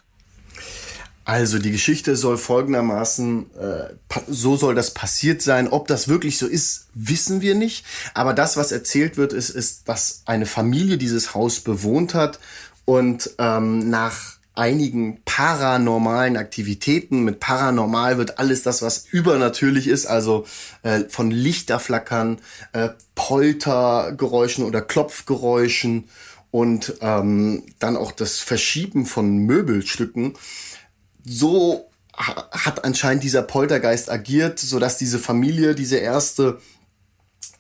Also 1.25 1.59
die 1.59 1.73
Geschichte 1.73 2.15
soll 2.15 2.39
folgendermaßen, 2.39 3.51
äh, 3.59 4.21
so 4.29 4.55
soll 4.55 4.77
das 4.77 4.95
passiert 4.95 5.43
sein. 5.43 5.67
Ob 5.67 5.89
das 5.89 6.07
wirklich 6.07 6.39
so 6.39 6.47
ist, 6.47 6.87
wissen 6.95 7.41
wir 7.41 7.57
nicht. 7.57 7.85
Aber 8.15 8.33
das, 8.33 8.57
was 8.57 8.71
erzählt 8.71 9.17
wird, 9.17 9.33
ist, 9.33 9.51
ist, 9.51 9.89
dass 9.89 10.23
eine 10.27 10.47
Familie 10.47 10.99
dieses 10.99 11.35
Haus 11.35 11.59
bewohnt 11.59 12.15
hat 12.15 12.39
und 12.85 13.29
ähm, 13.39 13.91
nach 13.91 14.37
einigen 14.55 15.23
paranormalen 15.25 16.37
Aktivitäten. 16.37 17.25
Mit 17.25 17.41
paranormal 17.41 18.19
wird 18.19 18.39
alles 18.39 18.63
das, 18.63 18.83
was 18.83 19.07
übernatürlich 19.07 19.87
ist, 19.87 20.07
also 20.07 20.47
äh, 20.83 21.01
von 21.09 21.31
Lichterflackern, 21.31 22.41
äh, 22.73 22.91
Poltergeräuschen 23.15 24.65
oder 24.65 24.83
Klopfgeräuschen 24.83 26.09
und 26.51 26.95
ähm, 27.01 27.65
dann 27.79 27.97
auch 27.97 28.13
das 28.13 28.39
Verschieben 28.39 29.07
von 29.07 29.39
Möbelstücken. 29.39 30.35
So 31.25 31.89
hat 32.13 32.85
anscheinend 32.85 33.23
dieser 33.23 33.43
Poltergeist 33.43 34.11
agiert, 34.11 34.59
so 34.59 34.79
dass 34.79 34.99
diese 34.99 35.19
Familie, 35.19 35.75
diese 35.75 35.97
erste, 35.97 36.61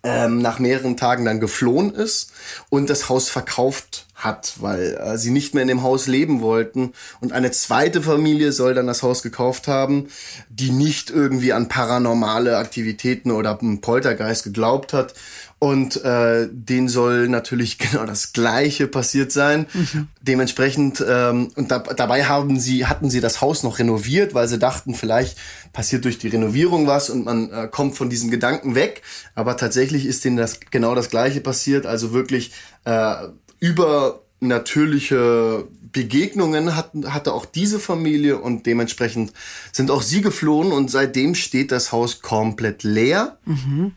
ähm, 0.02 0.38
nach 0.38 0.58
mehreren 0.58 0.96
Tagen 0.96 1.24
dann 1.24 1.40
geflohen 1.40 1.94
ist 1.94 2.32
und 2.68 2.90
das 2.90 3.08
Haus 3.08 3.30
verkauft 3.30 4.06
hat, 4.24 4.54
weil 4.60 4.94
äh, 4.94 5.18
sie 5.18 5.30
nicht 5.30 5.54
mehr 5.54 5.62
in 5.62 5.68
dem 5.68 5.82
Haus 5.82 6.06
leben 6.06 6.40
wollten. 6.40 6.92
Und 7.20 7.32
eine 7.32 7.50
zweite 7.50 8.02
Familie 8.02 8.52
soll 8.52 8.74
dann 8.74 8.86
das 8.86 9.02
Haus 9.02 9.22
gekauft 9.22 9.68
haben, 9.68 10.08
die 10.48 10.70
nicht 10.70 11.10
irgendwie 11.10 11.52
an 11.52 11.68
paranormale 11.68 12.56
Aktivitäten 12.56 13.30
oder 13.30 13.58
einen 13.60 13.80
Poltergeist 13.80 14.44
geglaubt 14.44 14.92
hat. 14.92 15.14
Und 15.58 16.02
äh, 16.04 16.48
denen 16.50 16.88
soll 16.88 17.28
natürlich 17.28 17.78
genau 17.78 18.06
das 18.06 18.32
Gleiche 18.32 18.86
passiert 18.86 19.30
sein. 19.30 19.66
Mhm. 19.74 20.08
Dementsprechend 20.22 21.04
ähm, 21.06 21.52
und 21.54 21.70
da, 21.70 21.80
dabei 21.80 22.24
haben 22.24 22.58
sie 22.58 22.86
hatten 22.86 23.10
sie 23.10 23.20
das 23.20 23.42
Haus 23.42 23.62
noch 23.62 23.78
renoviert, 23.78 24.32
weil 24.32 24.48
sie 24.48 24.58
dachten, 24.58 24.94
vielleicht 24.94 25.36
passiert 25.74 26.06
durch 26.06 26.18
die 26.18 26.28
Renovierung 26.28 26.86
was 26.86 27.10
und 27.10 27.26
man 27.26 27.50
äh, 27.52 27.68
kommt 27.70 27.94
von 27.94 28.08
diesem 28.08 28.30
Gedanken 28.30 28.74
weg. 28.74 29.02
Aber 29.34 29.58
tatsächlich 29.58 30.06
ist 30.06 30.24
denen 30.24 30.38
das 30.38 30.60
genau 30.70 30.94
das 30.94 31.10
Gleiche 31.10 31.42
passiert. 31.42 31.84
Also 31.84 32.14
wirklich 32.14 32.52
äh, 32.86 33.28
übernatürliche 33.60 35.68
Begegnungen 35.92 36.76
hatten, 36.76 37.12
hatte 37.12 37.32
auch 37.32 37.44
diese 37.44 37.78
Familie 37.78 38.38
und 38.38 38.66
dementsprechend 38.66 39.32
sind 39.72 39.90
auch 39.90 40.02
sie 40.02 40.22
geflohen 40.22 40.72
und 40.72 40.90
seitdem 40.90 41.34
steht 41.34 41.72
das 41.72 41.92
Haus 41.92 42.22
komplett 42.22 42.82
leer. 42.82 43.38
Mhm 43.44 43.92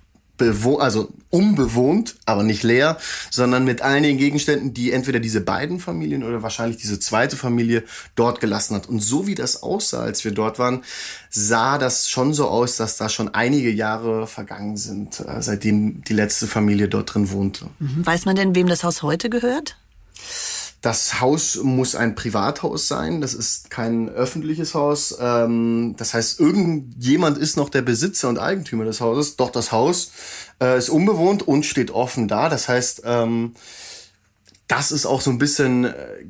also 0.79 1.09
unbewohnt, 1.29 2.15
aber 2.25 2.43
nicht 2.43 2.63
leer, 2.63 2.97
sondern 3.29 3.65
mit 3.65 3.81
einigen 3.81 4.17
Gegenständen, 4.17 4.73
die 4.73 4.91
entweder 4.91 5.19
diese 5.19 5.41
beiden 5.41 5.79
Familien 5.79 6.23
oder 6.23 6.43
wahrscheinlich 6.43 6.77
diese 6.77 6.99
zweite 6.99 7.35
Familie 7.35 7.83
dort 8.15 8.39
gelassen 8.39 8.75
hat. 8.75 8.87
Und 8.87 8.99
so 8.99 9.27
wie 9.27 9.35
das 9.35 9.63
aussah, 9.63 10.01
als 10.01 10.23
wir 10.23 10.31
dort 10.31 10.59
waren, 10.59 10.83
sah 11.29 11.77
das 11.77 12.09
schon 12.09 12.33
so 12.33 12.47
aus, 12.47 12.77
dass 12.77 12.97
da 12.97 13.09
schon 13.09 13.29
einige 13.29 13.71
Jahre 13.71 14.27
vergangen 14.27 14.77
sind, 14.77 15.19
äh, 15.19 15.41
seitdem 15.41 16.03
die 16.03 16.13
letzte 16.13 16.47
Familie 16.47 16.87
dort 16.87 17.13
drin 17.13 17.31
wohnte. 17.31 17.65
Mhm. 17.79 18.05
Weiß 18.05 18.25
man 18.25 18.35
denn, 18.35 18.55
wem 18.55 18.67
das 18.67 18.83
Haus 18.83 19.01
heute 19.03 19.29
gehört? 19.29 19.77
Das 20.83 21.21
Haus 21.21 21.55
muss 21.63 21.95
ein 21.95 22.13
Privathaus 22.13 22.89
sein. 22.89 23.21
Das 23.21 23.33
ist 23.33 23.69
kein 23.69 24.09
öffentliches 24.09 24.75
Haus. 24.75 25.15
Ähm, 25.17 25.95
das 25.97 26.13
heißt, 26.13 26.41
irgendjemand 26.41 27.37
ist 27.37 27.55
noch 27.55 27.69
der 27.69 27.83
Besitzer 27.83 28.27
und 28.27 28.37
Eigentümer 28.37 28.83
des 28.83 28.99
Hauses. 28.99 29.37
Doch 29.37 29.49
das 29.49 29.71
Haus 29.71 30.11
äh, 30.61 30.77
ist 30.77 30.89
unbewohnt 30.89 31.47
und 31.47 31.65
steht 31.65 31.91
offen 31.91 32.27
da. 32.27 32.49
Das 32.49 32.67
heißt, 32.67 33.03
ähm, 33.05 33.53
das 34.67 34.91
ist 34.91 35.05
auch 35.05 35.21
so 35.21 35.31
ein 35.31 35.37
bisschen 35.37 35.85
äh, 35.85 36.25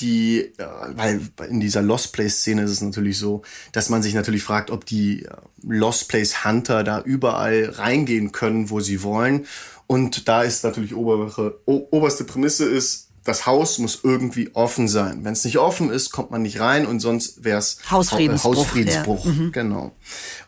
die, 0.00 0.40
äh, 0.58 0.66
weil 0.90 1.22
in 1.48 1.60
dieser 1.60 1.80
Lost 1.80 2.12
Place 2.12 2.40
Szene 2.40 2.64
ist 2.64 2.72
es 2.72 2.82
natürlich 2.82 3.16
so, 3.16 3.40
dass 3.72 3.88
man 3.88 4.02
sich 4.02 4.12
natürlich 4.12 4.42
fragt, 4.42 4.70
ob 4.70 4.84
die 4.84 5.26
Lost 5.62 6.10
Place 6.10 6.44
Hunter 6.44 6.84
da 6.84 7.00
überall 7.00 7.70
reingehen 7.70 8.32
können, 8.32 8.68
wo 8.68 8.80
sie 8.80 9.02
wollen. 9.02 9.46
Und 9.86 10.28
da 10.28 10.42
ist 10.42 10.64
natürlich 10.64 10.94
oberste, 10.94 11.60
oberste 11.64 12.24
Prämisse 12.24 12.66
ist, 12.66 13.05
das 13.26 13.46
Haus 13.46 13.78
muss 13.78 14.00
irgendwie 14.02 14.50
offen 14.54 14.88
sein. 14.88 15.24
Wenn 15.24 15.32
es 15.32 15.44
nicht 15.44 15.58
offen 15.58 15.90
ist, 15.90 16.10
kommt 16.10 16.30
man 16.30 16.42
nicht 16.42 16.60
rein 16.60 16.86
und 16.86 17.00
sonst 17.00 17.44
wäre 17.44 17.58
es 17.58 17.78
Hausfriedensbruch. 17.90 18.56
Hausfriedensbruch, 18.56 19.26
ja. 19.26 19.32
mhm. 19.32 19.52
genau. 19.52 19.92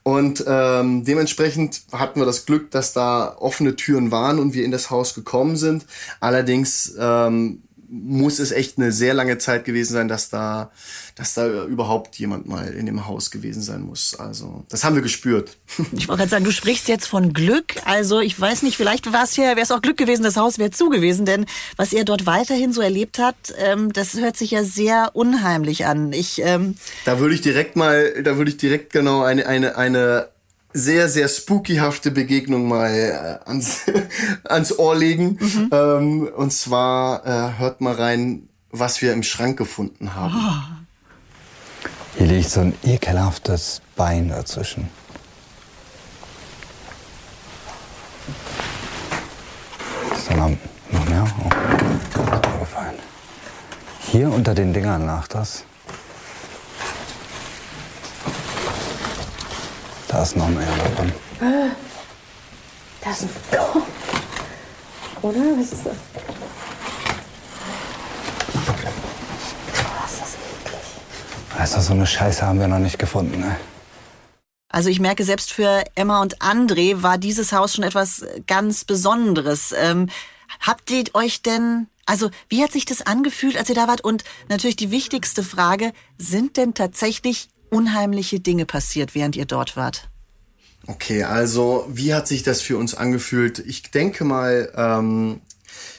Und 0.02 0.44
ähm, 0.46 1.04
dementsprechend 1.04 1.82
hatten 1.92 2.20
wir 2.20 2.26
das 2.26 2.46
Glück, 2.46 2.70
dass 2.70 2.92
da 2.92 3.36
offene 3.38 3.76
Türen 3.76 4.10
waren 4.10 4.38
und 4.38 4.54
wir 4.54 4.64
in 4.64 4.70
das 4.70 4.90
Haus 4.90 5.14
gekommen 5.14 5.56
sind. 5.56 5.86
Allerdings 6.20 6.94
ähm, 6.98 7.62
muss 7.90 8.38
es 8.38 8.52
echt 8.52 8.78
eine 8.78 8.92
sehr 8.92 9.14
lange 9.14 9.38
Zeit 9.38 9.64
gewesen 9.64 9.92
sein, 9.92 10.08
dass 10.08 10.28
da, 10.28 10.70
dass 11.14 11.34
da 11.34 11.64
überhaupt 11.64 12.16
jemand 12.16 12.46
mal 12.46 12.68
in 12.68 12.86
dem 12.86 13.06
Haus 13.06 13.30
gewesen 13.30 13.62
sein 13.62 13.82
muss. 13.82 14.14
Also, 14.14 14.64
das 14.68 14.84
haben 14.84 14.94
wir 14.94 15.02
gespürt. 15.02 15.56
Ich 15.98 16.06
wollte 16.06 16.20
gerade 16.20 16.30
sagen, 16.30 16.44
du 16.44 16.52
sprichst 16.52 16.88
jetzt 16.88 17.06
von 17.06 17.32
Glück. 17.32 17.74
Also, 17.84 18.20
ich 18.20 18.38
weiß 18.38 18.62
nicht, 18.62 18.76
vielleicht 18.76 19.12
war 19.12 19.24
es 19.24 19.36
ja, 19.36 19.44
wäre 19.44 19.60
es 19.60 19.70
auch 19.70 19.82
Glück 19.82 19.96
gewesen, 19.96 20.22
das 20.22 20.36
Haus 20.36 20.58
wäre 20.58 20.70
zu 20.70 20.90
gewesen, 20.90 21.26
denn 21.26 21.46
was 21.76 21.92
er 21.92 22.04
dort 22.04 22.26
weiterhin 22.26 22.72
so 22.72 22.80
erlebt 22.80 23.18
hat, 23.18 23.36
ähm, 23.58 23.92
das 23.92 24.14
hört 24.14 24.36
sich 24.36 24.52
ja 24.52 24.64
sehr 24.64 25.10
unheimlich 25.14 25.86
an. 25.86 26.12
Ich, 26.12 26.40
ähm 26.42 26.76
da 27.04 27.18
würde 27.18 27.34
ich 27.34 27.40
direkt 27.40 27.76
mal, 27.76 28.22
da 28.22 28.36
würde 28.36 28.50
ich 28.50 28.56
direkt 28.58 28.92
genau 28.92 29.22
eine, 29.22 29.46
eine, 29.46 29.76
eine 29.76 30.28
sehr, 30.72 31.08
sehr 31.08 31.28
spookyhafte 31.28 32.10
Begegnung 32.10 32.68
mal 32.68 32.90
äh, 32.90 33.48
ans, 33.48 33.82
ans 34.44 34.78
Ohr 34.78 34.96
legen. 34.96 35.38
Mhm. 35.40 35.70
Ähm, 35.72 36.28
und 36.36 36.52
zwar 36.52 37.26
äh, 37.26 37.58
hört 37.58 37.80
mal 37.80 37.94
rein, 37.94 38.48
was 38.70 39.00
wir 39.02 39.12
im 39.12 39.22
Schrank 39.22 39.56
gefunden 39.56 40.14
haben. 40.14 40.34
Oh. 40.36 42.18
Hier 42.18 42.26
liegt 42.26 42.50
so 42.50 42.60
ein 42.60 42.74
ekelhaftes 42.82 43.80
Bein 43.96 44.28
dazwischen. 44.28 44.88
Da 50.28 50.36
noch, 50.36 50.48
mehr? 51.08 51.26
Oh. 51.44 51.50
Hier 54.10 54.32
unter 54.32 54.54
den 54.54 54.72
Dingern 54.72 55.04
lag 55.04 55.28
das. 55.28 55.64
Da 60.08 60.22
ist 60.22 60.36
noch 60.36 60.48
mehr 60.48 60.66
drin. 60.96 61.12
Äh, 61.40 61.70
da 63.02 63.10
ist 63.10 63.22
ein 63.22 63.30
Kopf. 63.50 63.86
Oder? 65.20 65.40
Was 65.58 65.72
ist 65.72 65.86
das? 65.86 65.96
Oh, 68.54 70.06
ist 70.06 70.20
das 70.20 70.34
eklig. 70.34 71.58
Also 71.58 71.80
so 71.80 71.92
eine 71.92 72.06
Scheiße 72.06 72.46
haben 72.46 72.58
wir 72.58 72.68
noch 72.68 72.78
nicht 72.78 72.98
gefunden, 72.98 73.40
ne? 73.40 73.56
Also 74.70 74.90
ich 74.90 75.00
merke, 75.00 75.24
selbst 75.24 75.52
für 75.52 75.82
Emma 75.94 76.22
und 76.22 76.40
André 76.40 77.02
war 77.02 77.18
dieses 77.18 77.52
Haus 77.52 77.74
schon 77.74 77.84
etwas 77.84 78.24
ganz 78.46 78.84
Besonderes. 78.84 79.74
Ähm, 79.76 80.08
habt 80.60 80.90
ihr 80.90 81.04
euch 81.14 81.42
denn, 81.42 81.88
also 82.06 82.30
wie 82.48 82.62
hat 82.62 82.72
sich 82.72 82.84
das 82.84 83.02
angefühlt, 83.02 83.56
als 83.56 83.68
ihr 83.68 83.74
da 83.74 83.88
wart? 83.88 84.02
Und 84.02 84.24
natürlich 84.48 84.76
die 84.76 84.90
wichtigste 84.90 85.42
Frage, 85.42 85.92
sind 86.16 86.56
denn 86.56 86.74
tatsächlich 86.74 87.48
unheimliche 87.70 88.40
Dinge 88.40 88.66
passiert, 88.66 89.14
während 89.14 89.36
ihr 89.36 89.46
dort 89.46 89.76
wart? 89.76 90.08
Okay, 90.86 91.24
also 91.24 91.86
wie 91.88 92.14
hat 92.14 92.28
sich 92.28 92.42
das 92.42 92.62
für 92.62 92.78
uns 92.78 92.94
angefühlt? 92.94 93.58
Ich 93.58 93.90
denke 93.90 94.24
mal, 94.24 94.72
ähm, 94.74 95.40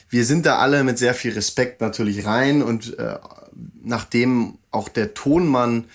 wir 0.09 0.25
sind 0.25 0.45
da 0.45 0.57
alle 0.57 0.83
mit 0.83 0.97
sehr 0.97 1.13
viel 1.13 1.33
Respekt 1.33 1.81
natürlich 1.81 2.25
rein 2.25 2.63
und 2.63 2.97
äh, 2.97 3.17
nachdem 3.83 4.57
auch 4.71 4.89
der 4.89 5.13
Tonmann 5.13 5.85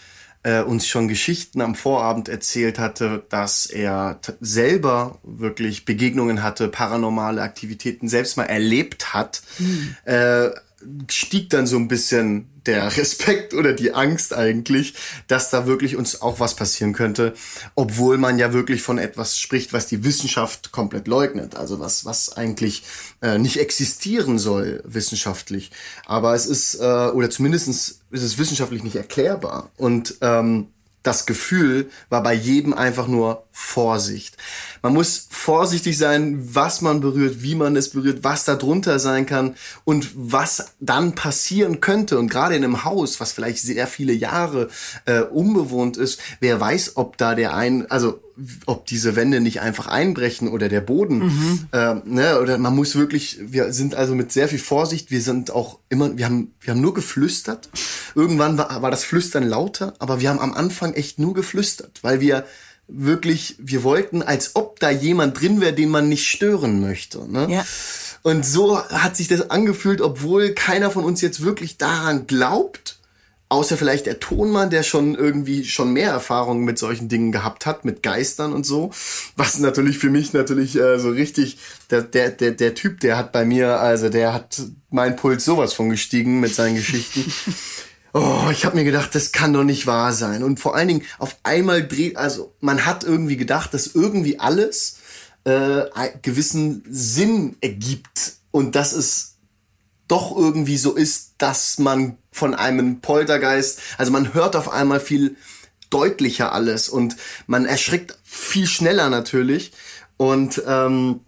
äh, 0.44 0.60
uns 0.60 0.86
schon 0.86 1.08
Geschichten 1.08 1.60
am 1.60 1.74
Vorabend 1.74 2.28
erzählt 2.28 2.78
hatte, 2.78 3.24
dass 3.30 3.66
er 3.66 4.20
selber 4.40 5.18
wirklich 5.24 5.84
Begegnungen 5.84 6.42
hatte, 6.42 6.68
paranormale 6.68 7.42
Aktivitäten 7.42 8.08
selbst 8.08 8.36
mal 8.36 8.44
erlebt 8.44 9.14
hat, 9.14 9.42
mhm. 9.58 9.96
äh, 10.04 10.50
stieg 11.10 11.50
dann 11.50 11.66
so 11.66 11.76
ein 11.76 11.88
bisschen 11.88 12.48
der 12.66 12.96
Respekt 12.96 13.54
oder 13.54 13.72
die 13.72 13.92
Angst 13.92 14.34
eigentlich, 14.34 14.94
dass 15.28 15.50
da 15.50 15.66
wirklich 15.66 15.96
uns 15.96 16.22
auch 16.22 16.40
was 16.40 16.54
passieren 16.54 16.92
könnte, 16.92 17.34
obwohl 17.74 18.18
man 18.18 18.38
ja 18.38 18.52
wirklich 18.52 18.82
von 18.82 18.98
etwas 18.98 19.38
spricht, 19.38 19.72
was 19.72 19.86
die 19.86 20.04
Wissenschaft 20.04 20.72
komplett 20.72 21.06
leugnet, 21.06 21.56
also 21.56 21.80
was 21.80 22.04
was 22.04 22.36
eigentlich 22.36 22.84
äh, 23.22 23.38
nicht 23.38 23.58
existieren 23.58 24.38
soll 24.38 24.82
wissenschaftlich. 24.84 25.70
Aber 26.06 26.34
es 26.34 26.46
ist 26.46 26.76
äh, 26.76 26.82
oder 26.82 27.30
zumindestens 27.30 28.00
ist 28.10 28.22
es 28.22 28.38
wissenschaftlich 28.38 28.82
nicht 28.82 28.96
erklärbar. 28.96 29.70
Und 29.76 30.16
ähm, 30.20 30.68
das 31.02 31.26
Gefühl 31.26 31.90
war 32.08 32.22
bei 32.22 32.32
jedem 32.32 32.72
einfach 32.72 33.06
nur 33.06 33.43
Vorsicht. 33.56 34.36
Man 34.82 34.94
muss 34.94 35.28
vorsichtig 35.30 35.96
sein, 35.96 36.40
was 36.54 36.80
man 36.80 37.00
berührt, 37.00 37.44
wie 37.44 37.54
man 37.54 37.76
es 37.76 37.90
berührt, 37.90 38.24
was 38.24 38.44
da 38.44 38.56
drunter 38.56 38.98
sein 38.98 39.26
kann 39.26 39.54
und 39.84 40.10
was 40.14 40.72
dann 40.80 41.14
passieren 41.14 41.80
könnte. 41.80 42.18
Und 42.18 42.28
gerade 42.28 42.56
in 42.56 42.64
einem 42.64 42.84
Haus, 42.84 43.20
was 43.20 43.30
vielleicht 43.30 43.62
sehr 43.62 43.86
viele 43.86 44.12
Jahre 44.12 44.70
äh, 45.04 45.20
unbewohnt 45.20 45.96
ist, 45.96 46.20
wer 46.40 46.60
weiß, 46.60 46.96
ob 46.96 47.16
da 47.16 47.36
der 47.36 47.54
ein, 47.54 47.88
also 47.92 48.20
ob 48.66 48.86
diese 48.86 49.14
Wände 49.14 49.40
nicht 49.40 49.60
einfach 49.60 49.86
einbrechen 49.86 50.48
oder 50.48 50.68
der 50.68 50.80
Boden. 50.80 51.18
Mhm. 51.18 51.68
Äh, 51.70 51.94
ne, 52.04 52.40
oder 52.40 52.58
man 52.58 52.74
muss 52.74 52.96
wirklich, 52.96 53.38
wir 53.40 53.72
sind 53.72 53.94
also 53.94 54.16
mit 54.16 54.32
sehr 54.32 54.48
viel 54.48 54.58
Vorsicht, 54.58 55.12
wir 55.12 55.22
sind 55.22 55.52
auch 55.52 55.78
immer, 55.88 56.18
wir 56.18 56.24
haben, 56.24 56.52
wir 56.60 56.72
haben 56.72 56.80
nur 56.80 56.94
geflüstert. 56.94 57.68
Irgendwann 58.16 58.58
war, 58.58 58.82
war 58.82 58.90
das 58.90 59.04
Flüstern 59.04 59.44
lauter, 59.44 59.94
aber 60.00 60.20
wir 60.20 60.30
haben 60.30 60.40
am 60.40 60.54
Anfang 60.54 60.94
echt 60.94 61.20
nur 61.20 61.34
geflüstert, 61.34 62.00
weil 62.02 62.20
wir 62.20 62.44
wirklich, 62.88 63.56
wir 63.58 63.82
wollten, 63.82 64.22
als 64.22 64.56
ob 64.56 64.78
da 64.80 64.90
jemand 64.90 65.40
drin 65.40 65.60
wäre, 65.60 65.72
den 65.72 65.90
man 65.90 66.08
nicht 66.08 66.28
stören 66.28 66.80
möchte. 66.80 67.30
Ne? 67.30 67.48
Ja. 67.50 67.64
Und 68.22 68.46
so 68.46 68.82
hat 68.82 69.16
sich 69.16 69.28
das 69.28 69.50
angefühlt, 69.50 70.00
obwohl 70.00 70.50
keiner 70.52 70.90
von 70.90 71.04
uns 71.04 71.20
jetzt 71.20 71.42
wirklich 71.42 71.78
daran 71.78 72.26
glaubt 72.26 72.98
Außer 73.54 73.76
vielleicht 73.76 74.06
der 74.06 74.18
Tonmann, 74.18 74.70
der 74.70 74.82
schon 74.82 75.14
irgendwie 75.14 75.64
schon 75.64 75.92
mehr 75.92 76.10
Erfahrung 76.10 76.64
mit 76.64 76.76
solchen 76.76 77.08
Dingen 77.08 77.30
gehabt 77.30 77.66
hat, 77.66 77.84
mit 77.84 78.02
Geistern 78.02 78.52
und 78.52 78.64
so. 78.64 78.90
Was 79.36 79.60
natürlich 79.60 79.98
für 79.98 80.10
mich 80.10 80.32
natürlich 80.32 80.76
äh, 80.76 80.98
so 80.98 81.10
richtig, 81.10 81.58
der, 81.90 82.02
der, 82.02 82.30
der, 82.30 82.50
der 82.50 82.74
Typ, 82.74 82.98
der 82.98 83.16
hat 83.16 83.30
bei 83.30 83.44
mir, 83.44 83.78
also 83.78 84.08
der 84.08 84.32
hat 84.32 84.60
mein 84.90 85.14
Puls 85.14 85.44
sowas 85.44 85.72
von 85.72 85.90
gestiegen 85.90 86.40
mit 86.40 86.52
seinen 86.52 86.74
Geschichten. 86.74 87.32
Oh, 88.16 88.48
ich 88.52 88.64
habe 88.64 88.76
mir 88.76 88.84
gedacht, 88.84 89.14
das 89.14 89.32
kann 89.32 89.52
doch 89.52 89.64
nicht 89.64 89.88
wahr 89.88 90.12
sein. 90.12 90.44
Und 90.44 90.60
vor 90.60 90.76
allen 90.76 90.86
Dingen 90.86 91.02
auf 91.18 91.36
einmal 91.42 91.86
dreht, 91.86 92.16
also 92.16 92.54
man 92.60 92.86
hat 92.86 93.02
irgendwie 93.02 93.36
gedacht, 93.36 93.74
dass 93.74 93.88
irgendwie 93.88 94.38
alles 94.38 94.98
äh, 95.42 95.82
gewissen 96.22 96.84
Sinn 96.88 97.56
ergibt. 97.60 98.34
Und 98.52 98.76
das 98.76 98.92
ist 98.92 99.34
doch 100.06 100.36
irgendwie 100.36 100.76
so 100.76 100.94
ist, 100.94 101.34
dass 101.38 101.78
man 101.78 102.16
von 102.30 102.54
einem 102.54 103.00
Poltergeist, 103.00 103.80
also 103.98 104.12
man 104.12 104.32
hört 104.32 104.54
auf 104.54 104.70
einmal 104.70 105.00
viel 105.00 105.36
deutlicher 105.90 106.52
alles 106.52 106.88
und 106.88 107.16
man 107.48 107.66
erschrickt 107.66 108.16
viel 108.22 108.68
schneller 108.68 109.10
natürlich. 109.10 109.72
Und 110.16 110.62
ähm, 110.66 111.20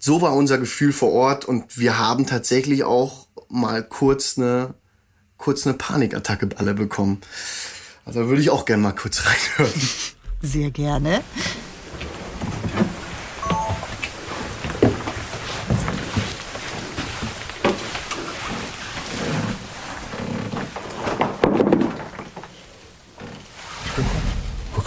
so 0.00 0.22
war 0.22 0.34
unser 0.34 0.58
Gefühl 0.58 0.92
vor 0.92 1.12
Ort 1.12 1.44
und 1.44 1.78
wir 1.78 1.98
haben 1.98 2.26
tatsächlich 2.26 2.82
auch 2.82 3.28
mal 3.48 3.84
kurz 3.84 4.36
eine, 4.36 4.74
kurz 5.38 5.66
eine 5.66 5.76
Panikattacke 5.76 6.48
alle 6.56 6.74
bekommen. 6.74 7.20
Also 8.04 8.28
würde 8.28 8.40
ich 8.40 8.50
auch 8.50 8.64
gerne 8.64 8.82
mal 8.82 8.92
kurz 8.92 9.22
reinhören. 9.58 9.80
Sehr 10.42 10.70
gerne. 10.70 11.22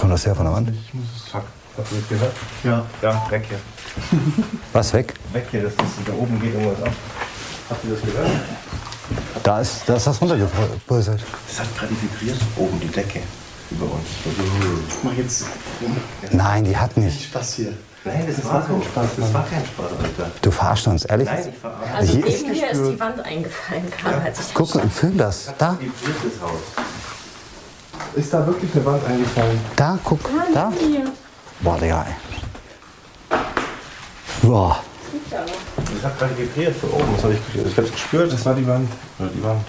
kommt 0.10 0.14
das 0.14 0.26
her 0.26 0.36
von 0.36 0.46
der 0.46 0.54
Wand? 0.54 0.70
Ich 0.70 0.94
muss 0.94 1.06
es 1.16 1.30
Fuck. 1.30 1.44
Habt 1.78 1.92
ihr 1.92 2.00
das 2.00 2.10
gehört? 2.10 2.36
Ja. 2.64 2.86
Ja, 3.02 3.28
weg 3.30 3.46
hier. 3.48 3.60
Was 4.74 4.92
weg? 4.94 5.14
Weg 5.34 5.46
hier, 5.52 5.62
das 5.64 5.74
ist, 5.74 6.08
da 6.08 6.14
oben 6.14 6.40
geht 6.42 6.54
irgendwas 6.54 6.82
ab. 6.82 6.94
Habt 7.70 7.86
ihr 7.86 7.92
das 7.92 8.02
gehört? 8.02 8.30
Da 9.44 9.62
ist, 9.62 9.84
da 9.88 9.96
ist 9.96 10.08
das 10.08 10.22
runtergepulsert. 10.22 11.22
Das 11.48 11.60
hat 11.60 11.78
gerade 11.78 11.94
vibriert. 12.02 12.38
Oben 12.58 12.80
die 12.80 12.88
Decke 12.88 13.22
über 13.72 13.86
uns. 13.86 14.08
Ich 14.88 15.04
mach 15.04 15.14
jetzt. 15.14 15.46
Nein, 16.32 16.64
die 16.66 16.76
hat 16.76 16.96
nicht. 16.98 17.24
Spaß 17.24 17.54
hier. 17.54 17.74
Nein, 18.06 18.24
das, 18.28 18.38
das 18.38 18.46
war 18.46 18.66
kein 18.66 18.82
Spaß. 18.82 19.08
Das 19.18 19.34
war 19.34 19.46
kein 19.46 19.66
Spaß, 19.66 19.92
Alter. 20.02 20.32
Du 20.42 20.52
verarschst 20.52 20.88
uns, 20.88 21.06
ehrlich? 21.06 21.28
Nein, 21.28 21.50
ich 21.50 21.58
verarsche. 21.58 21.96
Also 21.96 22.14
hier 22.14 22.26
neben 22.26 22.52
mir 22.52 22.70
ist 22.70 22.86
die 22.86 23.00
Wand 23.00 23.20
eingefallen, 23.20 23.92
gerade 23.92 24.18
ja. 24.18 24.24
als 24.24 24.40
ich 24.40 24.54
Guck 24.54 24.76
mal, 24.76 24.90
film 24.90 25.18
das. 25.18 25.54
Da. 25.58 25.74
Vibriert 25.74 26.16
das 26.24 26.42
Haus. 26.42 26.62
Ist 28.16 28.34
da 28.34 28.48
wirklich 28.48 28.74
eine 28.74 28.86
Wand 28.86 29.06
eingefallen? 29.06 29.60
Da, 29.76 30.00
guck, 30.04 30.20
ja, 30.24 30.46
da. 30.54 30.74
Hier. 30.80 31.12
Boah, 31.60 31.78
Digga, 31.78 32.06
ey. 32.08 33.38
Boah. 34.42 34.84
Das 36.02 36.12
hat 36.12 36.20
gerade 36.20 36.38
vibriert 36.38 36.78
von 36.78 36.92
oben. 36.92 37.14
Das 37.16 37.26
hab 37.26 37.32
ich 37.32 37.40
ich 37.54 37.78
habe 37.78 37.88
es 37.88 37.92
gespürt, 37.92 38.32
das 38.32 38.46
war 38.46 38.56
die 38.56 38.66
Wand. 38.66 38.90
Oder 39.20 39.30
die 39.30 39.44
Wand. 39.44 39.68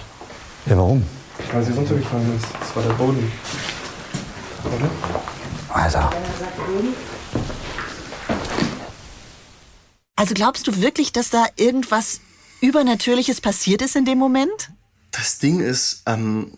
Ja, 0.65 0.77
warum? 0.77 1.03
Weil 1.51 1.63
sie 1.63 1.73
runtergefallen 1.73 2.37
ist. 2.37 2.45
Das 2.57 2.73
war 2.73 2.83
der 2.83 2.93
Boden. 2.93 3.31
Oder? 4.63 4.89
Alter. 5.67 6.09
Also 10.15 10.33
glaubst 10.33 10.67
du 10.67 10.81
wirklich, 10.81 11.11
dass 11.11 11.31
da 11.31 11.47
irgendwas 11.57 12.21
Übernatürliches 12.61 13.41
passiert 13.41 13.81
ist 13.81 13.97
in 13.97 14.05
dem 14.05 14.17
Moment? 14.17 14.71
Das 15.11 15.39
Ding 15.39 15.59
ist, 15.59 16.03
ähm, 16.05 16.53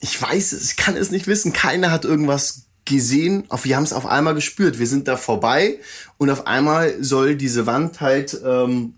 ich 0.00 0.20
weiß 0.20 0.52
es, 0.52 0.72
ich 0.72 0.76
kann 0.76 0.96
es 0.96 1.12
nicht 1.12 1.28
wissen. 1.28 1.52
Keiner 1.52 1.92
hat 1.92 2.04
irgendwas 2.04 2.64
gesehen. 2.84 3.44
Wir 3.62 3.76
haben 3.76 3.84
es 3.84 3.92
auf 3.92 4.06
einmal 4.06 4.34
gespürt. 4.34 4.78
Wir 4.78 4.86
sind 4.86 5.08
da 5.08 5.16
vorbei 5.16 5.78
und 6.18 6.30
auf 6.30 6.46
einmal 6.46 7.02
soll 7.02 7.36
diese 7.36 7.66
Wand 7.66 8.00
halt 8.00 8.40
ähm, 8.44 8.94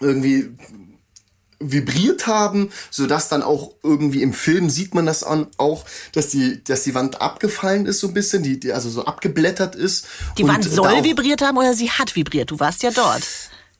irgendwie 0.00 0.50
vibriert 1.60 2.26
haben, 2.26 2.70
so 2.90 3.06
dass 3.06 3.28
dann 3.28 3.42
auch 3.42 3.72
irgendwie 3.82 4.22
im 4.22 4.32
Film 4.32 4.68
sieht 4.68 4.94
man 4.94 5.06
das 5.06 5.22
an, 5.22 5.46
auch, 5.56 5.84
dass 6.12 6.28
die, 6.28 6.62
dass 6.64 6.82
die 6.84 6.94
Wand 6.94 7.20
abgefallen 7.20 7.86
ist 7.86 8.00
so 8.00 8.08
ein 8.08 8.14
bisschen, 8.14 8.42
die, 8.42 8.60
die 8.60 8.72
also 8.72 8.90
so 8.90 9.04
abgeblättert 9.04 9.74
ist. 9.74 10.06
Die 10.36 10.46
Wand 10.46 10.64
soll 10.64 11.04
vibriert 11.04 11.42
haben 11.42 11.56
oder 11.56 11.74
sie 11.74 11.90
hat 11.90 12.16
vibriert? 12.16 12.50
Du 12.50 12.60
warst 12.60 12.82
ja 12.82 12.90
dort 12.90 13.22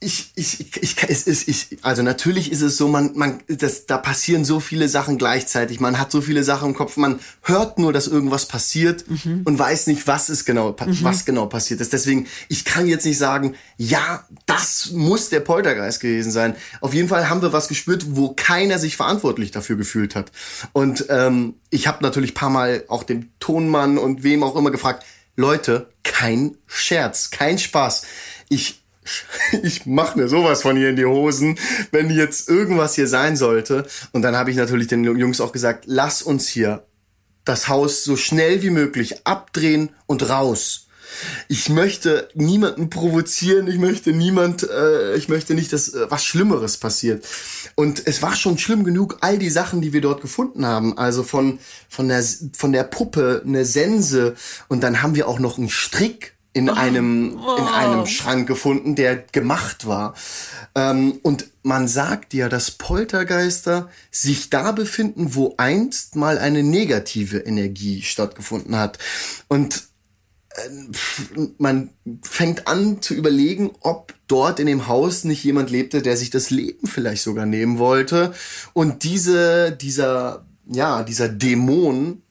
ich, 0.00 0.33
ich, 0.35 0.76
ich, 0.83 0.96
es 1.09 1.22
ist, 1.26 1.48
ich, 1.48 1.78
also 1.83 2.02
natürlich 2.02 2.52
ist 2.52 2.61
es 2.61 2.76
so, 2.76 2.88
man, 2.88 3.12
man, 3.14 3.42
das, 3.48 3.87
da 3.87 3.96
passieren 3.96 4.44
so 4.44 4.61
viele 4.61 4.88
Sachen 4.88 5.16
gleichzeitig. 5.18 5.80
Man 5.80 5.98
hat 5.98 6.11
so 6.11 6.20
viele 6.20 6.44
Sachen 6.44 6.70
im 6.70 6.74
Kopf. 6.74 6.96
Man 6.96 7.20
hört 7.42 7.78
nur, 7.78 7.92
dass 7.92 8.07
irgendwas 8.07 8.46
passiert 8.46 9.09
mhm. 9.09 9.42
und 9.44 9.59
weiß 9.59 9.87
nicht, 9.87 10.07
was 10.07 10.28
ist 10.28 10.44
genau, 10.44 10.70
mhm. 10.72 10.98
was 11.02 11.24
genau 11.24 11.46
passiert 11.46 11.80
ist. 11.80 11.92
Deswegen, 11.92 12.26
ich 12.48 12.64
kann 12.64 12.87
jetzt 12.87 13.07
nicht 13.07 13.18
sagen, 13.18 13.54
ja, 13.76 14.26
das 14.46 14.90
muss 14.92 15.30
der 15.30 15.40
Poltergeist 15.40 16.00
gewesen 16.00 16.30
sein. 16.30 16.54
Auf 16.80 16.92
jeden 16.92 17.09
Fall 17.09 17.30
haben 17.30 17.40
wir 17.40 17.52
was 17.52 17.68
gespürt, 17.68 18.04
wo 18.11 18.35
keiner 18.35 18.78
sich 18.78 18.96
verantwortlich 18.96 19.52
dafür 19.52 19.76
gefühlt 19.76 20.14
hat. 20.14 20.33
Und 20.72 21.07
ähm, 21.09 21.54
ich 21.70 21.87
habe 21.87 22.02
natürlich 22.02 22.35
paar 22.35 22.50
Mal 22.50 22.85
auch 22.88 23.04
dem 23.04 23.30
Tonmann 23.40 23.96
und 23.96 24.22
wem 24.22 24.42
auch 24.42 24.57
immer 24.57 24.70
gefragt, 24.70 25.04
Leute, 25.37 25.88
kein 26.02 26.57
Scherz, 26.66 27.30
kein 27.30 27.59
Spaß. 27.59 28.02
Ich 28.48 28.84
ich 29.62 29.86
mach 29.86 30.16
mir 30.16 30.28
sowas 30.28 30.62
von 30.62 30.76
hier 30.76 30.90
in 30.90 30.96
die 30.96 31.04
Hosen, 31.04 31.58
wenn 31.90 32.10
jetzt 32.10 32.48
irgendwas 32.48 32.94
hier 32.94 33.08
sein 33.08 33.36
sollte. 33.36 33.86
Und 34.12 34.22
dann 34.22 34.36
habe 34.36 34.50
ich 34.50 34.56
natürlich 34.56 34.88
den 34.88 35.04
Jungs 35.04 35.40
auch 35.40 35.52
gesagt, 35.52 35.84
lass 35.86 36.22
uns 36.22 36.48
hier 36.48 36.86
das 37.44 37.68
Haus 37.68 38.04
so 38.04 38.16
schnell 38.16 38.62
wie 38.62 38.70
möglich 38.70 39.26
abdrehen 39.26 39.90
und 40.06 40.28
raus. 40.28 40.84
Ich 41.48 41.68
möchte 41.68 42.28
niemanden 42.34 42.90
provozieren, 42.90 43.68
ich 43.68 43.78
möchte 43.78 44.12
niemand, 44.12 44.68
äh, 44.68 45.14
ich 45.16 45.28
möchte 45.28 45.54
nicht, 45.54 45.72
dass 45.72 45.92
äh, 45.94 46.10
was 46.10 46.24
Schlimmeres 46.24 46.78
passiert. 46.78 47.24
Und 47.74 48.06
es 48.06 48.22
war 48.22 48.34
schon 48.34 48.58
schlimm 48.58 48.84
genug, 48.84 49.18
all 49.20 49.38
die 49.38 49.50
Sachen, 49.50 49.80
die 49.80 49.92
wir 49.92 50.00
dort 50.00 50.22
gefunden 50.22 50.66
haben. 50.66 50.98
Also 50.98 51.22
von, 51.22 51.58
von 51.88 52.08
der, 52.08 52.24
von 52.56 52.72
der 52.72 52.84
Puppe, 52.84 53.42
eine 53.46 53.64
Sense 53.64 54.34
und 54.68 54.82
dann 54.82 55.02
haben 55.02 55.14
wir 55.14 55.28
auch 55.28 55.38
noch 55.38 55.58
einen 55.58 55.70
Strick 55.70 56.34
in 56.54 56.70
einem 56.70 57.38
oh. 57.44 57.56
in 57.56 57.64
einem 57.64 58.06
Schrank 58.06 58.48
gefunden, 58.48 58.94
der 58.94 59.16
gemacht 59.16 59.86
war. 59.86 60.14
Ähm, 60.74 61.18
und 61.22 61.50
man 61.62 61.88
sagt 61.88 62.32
ja, 62.32 62.48
dass 62.48 62.70
Poltergeister 62.70 63.90
sich 64.10 64.48
da 64.48 64.72
befinden, 64.72 65.34
wo 65.34 65.54
einst 65.58 66.16
mal 66.16 66.38
eine 66.38 66.62
negative 66.62 67.38
Energie 67.38 68.00
stattgefunden 68.02 68.76
hat. 68.76 68.98
Und 69.48 69.88
man 71.58 71.90
fängt 72.22 72.68
an 72.68 73.02
zu 73.02 73.14
überlegen, 73.14 73.72
ob 73.80 74.14
dort 74.28 74.60
in 74.60 74.66
dem 74.66 74.86
Haus 74.86 75.24
nicht 75.24 75.42
jemand 75.42 75.70
lebte, 75.70 76.02
der 76.02 76.16
sich 76.16 76.30
das 76.30 76.50
Leben 76.50 76.86
vielleicht 76.86 77.22
sogar 77.22 77.46
nehmen 77.46 77.78
wollte. 77.78 78.34
Und 78.72 79.02
diese, 79.02 79.72
dieser, 79.72 80.46
ja, 80.66 81.02
dieser 81.02 81.28
Dämon 81.28 82.22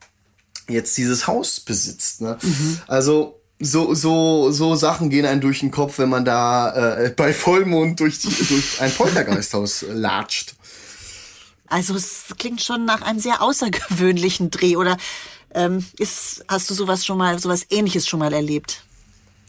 jetzt 0.69 0.97
dieses 0.97 1.27
Haus 1.27 1.59
besitzt. 1.59 2.21
Ne? 2.21 2.37
Mhm. 2.41 2.79
Also 2.87 3.41
so, 3.63 3.93
so, 3.93 4.51
so 4.51 4.75
Sachen 4.75 5.09
gehen 5.09 5.25
einem 5.25 5.41
durch 5.41 5.59
den 5.59 5.71
Kopf, 5.71 5.97
wenn 5.97 6.09
man 6.09 6.25
da 6.25 6.97
äh, 6.97 7.09
bei 7.09 7.33
Vollmond 7.33 7.99
durch, 7.99 8.19
die, 8.19 8.29
durch 8.29 8.81
ein 8.81 8.91
Poltergeisthaus 8.91 9.85
latscht. 9.89 10.55
Also 11.67 11.95
es 11.95 12.25
klingt 12.37 12.61
schon 12.61 12.85
nach 12.85 13.01
einem 13.01 13.19
sehr 13.19 13.41
außergewöhnlichen 13.41 14.51
Dreh. 14.51 14.75
Oder 14.75 14.97
ähm, 15.53 15.85
ist, 15.97 16.43
hast 16.47 16.69
du 16.69 16.73
sowas 16.73 17.05
schon 17.05 17.17
mal, 17.17 17.39
sowas 17.39 17.65
ähnliches 17.69 18.07
schon 18.07 18.19
mal 18.19 18.33
erlebt? 18.33 18.83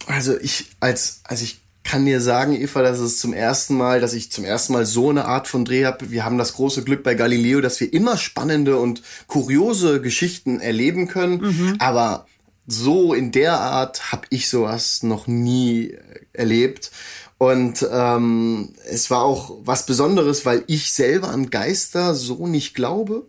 Also 0.07 0.38
ich, 0.38 0.66
als, 0.81 1.20
als 1.24 1.42
ich 1.42 1.61
kann 1.83 2.07
dir 2.07 2.20
sagen, 2.20 2.59
Eva, 2.61 2.83
dass 2.83 2.98
es 2.98 3.18
zum 3.18 3.35
ersten 3.35 3.77
Mal, 3.77 4.00
dass 4.00 4.14
ich 4.14 4.33
zum 4.33 4.44
ersten 4.44 4.72
Mal 4.72 4.87
so 4.87 5.11
eine 5.11 5.27
Art 5.27 5.48
von 5.48 5.66
Dreh 5.66 5.85
habe. 5.85 6.11
Wir 6.11 6.24
haben 6.24 6.38
das 6.38 6.55
große 6.55 6.83
Glück 6.83 7.03
bei 7.03 7.14
Galileo, 7.14 7.61
dass 7.61 7.79
wir 7.79 7.92
immer 7.92 8.16
spannende 8.16 8.79
und 8.79 9.03
kuriose 9.27 10.00
Geschichten 10.00 10.61
erleben 10.61 11.09
können. 11.09 11.40
Mhm. 11.40 11.77
Aber 11.79 12.27
so 12.66 13.14
in 13.14 13.33
der 13.33 13.61
Art 13.61 14.12
habe 14.12 14.27
ich 14.31 14.48
sowas 14.48 15.03
noch 15.03 15.27
nie 15.27 15.96
erlebt. 16.33 16.90
Und 17.38 17.87
ähm, 17.90 18.74
es 18.88 19.11
war 19.11 19.22
auch 19.22 19.59
was 19.64 19.87
Besonderes, 19.87 20.46
weil 20.46 20.64
ich 20.66 20.92
selber 20.92 21.29
an 21.29 21.50
Geister 21.50 22.14
so 22.14 22.46
nicht 22.46 22.74
glaube. 22.74 23.27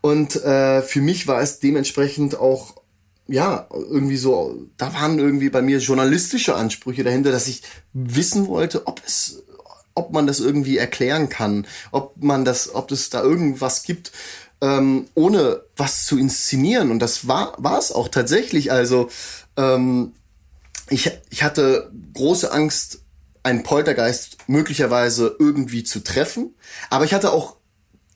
Und 0.00 0.36
äh, 0.36 0.82
für 0.82 1.00
mich 1.00 1.26
war 1.26 1.40
es 1.40 1.60
dementsprechend 1.60 2.38
auch 2.38 2.78
ja, 3.28 3.66
irgendwie 3.70 4.16
so, 4.16 4.66
da 4.78 4.94
waren 4.94 5.18
irgendwie 5.18 5.50
bei 5.50 5.60
mir 5.60 5.78
journalistische 5.78 6.56
Ansprüche 6.56 7.04
dahinter, 7.04 7.30
dass 7.30 7.46
ich 7.46 7.62
wissen 7.92 8.48
wollte, 8.48 8.86
ob 8.86 9.02
es, 9.06 9.42
ob 9.94 10.12
man 10.12 10.26
das 10.26 10.40
irgendwie 10.40 10.78
erklären 10.78 11.28
kann, 11.28 11.66
ob 11.92 12.22
man 12.22 12.46
das, 12.46 12.74
ob 12.74 12.90
es 12.90 13.10
da 13.10 13.22
irgendwas 13.22 13.82
gibt, 13.82 14.12
ähm, 14.60 15.08
ohne 15.14 15.62
was 15.76 16.06
zu 16.06 16.18
inszenieren. 16.18 16.90
Und 16.90 17.00
das 17.00 17.28
war, 17.28 17.54
es 17.78 17.92
auch 17.92 18.08
tatsächlich. 18.08 18.72
Also, 18.72 19.08
ähm, 19.56 20.12
ich, 20.90 21.10
ich 21.30 21.42
hatte 21.42 21.90
große 22.14 22.50
Angst, 22.50 23.00
einen 23.42 23.62
Poltergeist 23.62 24.38
möglicherweise 24.46 25.36
irgendwie 25.38 25.84
zu 25.84 26.02
treffen. 26.02 26.54
Aber 26.90 27.04
ich 27.04 27.14
hatte 27.14 27.32
auch 27.32 27.57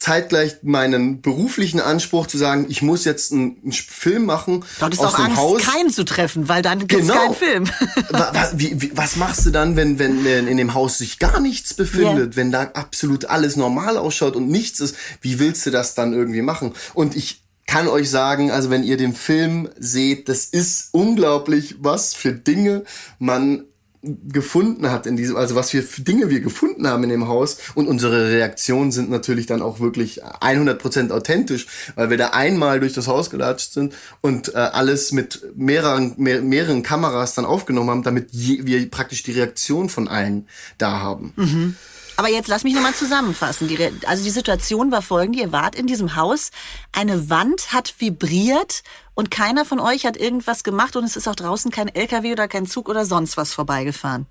zeitgleich 0.02 0.56
meinen 0.62 1.22
beruflichen 1.22 1.78
Anspruch 1.78 2.26
zu 2.26 2.36
sagen, 2.36 2.66
ich 2.68 2.82
muss 2.82 3.04
jetzt 3.04 3.32
einen, 3.32 3.72
Film 3.72 4.24
machen. 4.24 4.64
Du 4.78 4.84
hattest 4.84 5.04
aus 5.04 5.14
auch 5.14 5.18
Angst, 5.20 5.36
Haus. 5.36 5.62
keinen 5.62 5.90
zu 5.90 6.04
treffen, 6.04 6.48
weil 6.48 6.60
dann 6.60 6.80
gibt's 6.88 7.06
genau. 7.06 7.14
keinen 7.14 7.34
Film. 7.34 7.64
wie, 8.54 8.82
wie, 8.82 8.96
was 8.96 9.14
machst 9.14 9.46
du 9.46 9.50
dann, 9.50 9.76
wenn, 9.76 10.00
wenn 10.00 10.26
in 10.48 10.56
dem 10.56 10.74
Haus 10.74 10.98
sich 10.98 11.20
gar 11.20 11.38
nichts 11.38 11.74
befindet, 11.74 12.16
yeah. 12.16 12.36
wenn 12.36 12.50
da 12.50 12.62
absolut 12.74 13.26
alles 13.26 13.54
normal 13.54 13.96
ausschaut 13.96 14.34
und 14.34 14.48
nichts 14.48 14.80
ist? 14.80 14.96
Wie 15.20 15.38
willst 15.38 15.64
du 15.66 15.70
das 15.70 15.94
dann 15.94 16.12
irgendwie 16.12 16.42
machen? 16.42 16.74
Und 16.94 17.14
ich 17.14 17.44
kann 17.68 17.86
euch 17.86 18.10
sagen, 18.10 18.50
also 18.50 18.70
wenn 18.70 18.82
ihr 18.82 18.96
den 18.96 19.14
Film 19.14 19.68
seht, 19.78 20.28
das 20.28 20.46
ist 20.46 20.88
unglaublich, 20.90 21.76
was 21.78 22.12
für 22.12 22.32
Dinge 22.32 22.82
man 23.20 23.66
gefunden 24.02 24.90
hat 24.90 25.06
in 25.06 25.16
diesem, 25.16 25.36
also 25.36 25.54
was 25.54 25.70
für 25.70 25.82
Dinge 26.02 26.28
wir 26.28 26.40
gefunden 26.40 26.88
haben 26.88 27.04
in 27.04 27.10
dem 27.10 27.28
Haus 27.28 27.58
und 27.74 27.86
unsere 27.86 28.30
Reaktionen 28.30 28.90
sind 28.90 29.10
natürlich 29.10 29.46
dann 29.46 29.62
auch 29.62 29.78
wirklich 29.78 30.24
100% 30.24 31.12
authentisch, 31.12 31.66
weil 31.94 32.10
wir 32.10 32.16
da 32.16 32.28
einmal 32.28 32.80
durch 32.80 32.94
das 32.94 33.06
Haus 33.06 33.30
gelatscht 33.30 33.72
sind 33.72 33.94
und 34.20 34.54
äh, 34.54 34.58
alles 34.58 35.12
mit 35.12 35.46
mehreren, 35.54 36.14
mehr, 36.16 36.42
mehreren 36.42 36.82
Kameras 36.82 37.34
dann 37.34 37.44
aufgenommen 37.44 37.90
haben, 37.90 38.02
damit 38.02 38.32
je, 38.32 38.66
wir 38.66 38.90
praktisch 38.90 39.22
die 39.22 39.32
Reaktion 39.32 39.88
von 39.88 40.08
allen 40.08 40.48
da 40.78 40.98
haben. 40.98 41.32
Mhm. 41.36 41.76
Aber 42.16 42.28
jetzt 42.28 42.48
lass 42.48 42.64
mich 42.64 42.74
nochmal 42.74 42.94
zusammenfassen. 42.94 43.68
Die, 43.68 43.78
also 44.06 44.24
die 44.24 44.30
Situation 44.30 44.92
war 44.92 45.02
folgende. 45.02 45.40
Ihr 45.40 45.52
wart 45.52 45.74
in 45.74 45.86
diesem 45.86 46.16
Haus, 46.16 46.50
eine 46.92 47.30
Wand 47.30 47.72
hat 47.72 47.94
vibriert 47.98 48.82
und 49.14 49.30
keiner 49.30 49.64
von 49.64 49.80
euch 49.80 50.06
hat 50.06 50.16
irgendwas 50.16 50.64
gemacht 50.64 50.96
und 50.96 51.04
es 51.04 51.16
ist 51.16 51.28
auch 51.28 51.34
draußen 51.34 51.70
kein 51.70 51.88
LKW 51.88 52.32
oder 52.32 52.48
kein 52.48 52.66
Zug 52.66 52.88
oder 52.88 53.04
sonst 53.04 53.36
was 53.36 53.52
vorbeigefahren. 53.52 54.26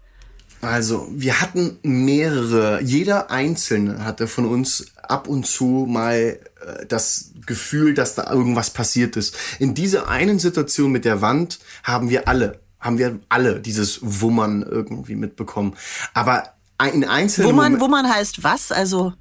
Also, 0.61 1.07
wir 1.11 1.41
hatten 1.41 1.79
mehrere. 1.81 2.81
Jeder 2.83 3.31
Einzelne 3.31 4.05
hatte 4.05 4.27
von 4.27 4.45
uns 4.45 4.91
ab 5.01 5.27
und 5.27 5.47
zu 5.47 5.87
mal 5.89 6.39
äh, 6.61 6.85
das 6.85 7.31
Gefühl, 7.47 7.95
dass 7.95 8.13
da 8.13 8.31
irgendwas 8.31 8.69
passiert 8.69 9.17
ist. 9.17 9.35
In 9.57 9.73
dieser 9.73 10.07
einen 10.07 10.37
Situation 10.37 10.91
mit 10.91 11.03
der 11.03 11.21
Wand 11.21 11.59
haben 11.83 12.11
wir 12.11 12.27
alle, 12.27 12.59
haben 12.79 12.99
wir 12.99 13.19
alle 13.27 13.59
dieses 13.59 13.99
Wummern 14.03 14.61
irgendwie 14.61 15.15
mitbekommen. 15.15 15.75
Aber 16.13 16.53
in 16.87 17.03
einzelnen 17.03 17.49
Wummern, 17.49 17.79
Wummern 17.79 18.09
heißt 18.09 18.43
was? 18.43 18.71
Also 18.71 19.13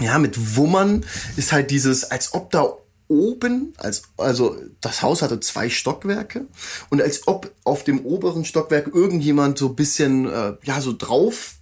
ja, 0.00 0.18
mit 0.18 0.56
Wummern 0.56 1.04
ist 1.36 1.52
halt 1.52 1.70
dieses, 1.70 2.10
als 2.10 2.34
ob 2.34 2.50
da 2.50 2.72
oben, 3.08 3.72
als, 3.78 4.02
also 4.16 4.56
das 4.80 5.02
Haus 5.02 5.22
hatte 5.22 5.40
zwei 5.40 5.70
Stockwerke 5.70 6.46
und 6.90 7.02
als 7.02 7.26
ob 7.26 7.50
auf 7.64 7.82
dem 7.82 8.04
oberen 8.04 8.44
Stockwerk 8.44 8.88
irgendjemand 8.94 9.58
so 9.58 9.70
bisschen, 9.70 10.30
äh, 10.30 10.54
ja, 10.62 10.80
so 10.80 10.94
drauf 10.96 11.54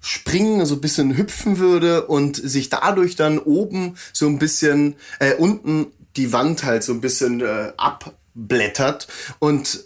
springen, 0.00 0.64
so 0.66 0.74
ein 0.74 0.80
bisschen 0.80 1.16
hüpfen 1.16 1.58
würde 1.58 2.06
und 2.06 2.36
sich 2.36 2.68
dadurch 2.68 3.16
dann 3.16 3.38
oben 3.38 3.96
so 4.12 4.26
ein 4.28 4.38
bisschen, 4.38 4.96
äh, 5.18 5.34
unten 5.34 5.86
die 6.16 6.32
Wand 6.32 6.64
halt 6.64 6.84
so 6.84 6.92
ein 6.92 7.00
bisschen 7.00 7.40
äh, 7.40 7.72
abblättert 7.76 9.08
und 9.40 9.84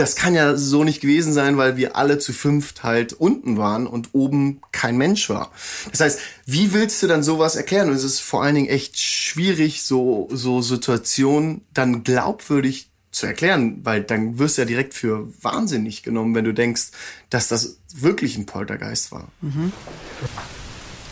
das 0.00 0.16
kann 0.16 0.34
ja 0.34 0.56
so 0.56 0.82
nicht 0.82 1.00
gewesen 1.00 1.32
sein, 1.32 1.58
weil 1.58 1.76
wir 1.76 1.94
alle 1.94 2.18
zu 2.18 2.32
fünft 2.32 2.82
halt 2.82 3.12
unten 3.12 3.58
waren 3.58 3.86
und 3.86 4.10
oben 4.12 4.62
kein 4.72 4.96
Mensch 4.96 5.28
war. 5.28 5.50
Das 5.90 6.00
heißt, 6.00 6.18
wie 6.46 6.72
willst 6.72 7.02
du 7.02 7.06
dann 7.06 7.22
sowas 7.22 7.54
erklären? 7.54 7.90
Und 7.90 7.96
es 7.96 8.04
ist 8.04 8.20
vor 8.20 8.42
allen 8.42 8.54
Dingen 8.54 8.68
echt 8.68 8.98
schwierig, 8.98 9.82
so, 9.82 10.28
so 10.32 10.62
Situationen 10.62 11.66
dann 11.74 12.02
glaubwürdig 12.02 12.90
zu 13.12 13.26
erklären, 13.26 13.80
weil 13.82 14.02
dann 14.02 14.38
wirst 14.38 14.56
du 14.56 14.62
ja 14.62 14.66
direkt 14.66 14.94
für 14.94 15.28
wahnsinnig 15.42 16.02
genommen, 16.02 16.34
wenn 16.34 16.44
du 16.44 16.54
denkst, 16.54 16.92
dass 17.28 17.48
das 17.48 17.76
wirklich 17.94 18.38
ein 18.38 18.46
Poltergeist 18.46 19.12
war. 19.12 19.28
Mhm. 19.42 19.72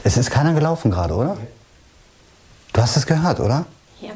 Es 0.05 0.17
ist 0.17 0.31
keiner 0.31 0.55
gelaufen 0.55 0.91
gerade, 0.91 1.15
oder? 1.15 1.37
Du 2.73 2.81
hast 2.81 2.97
es 2.97 3.05
gehört, 3.05 3.41
oder? 3.41 3.67
Ja. 4.01 4.13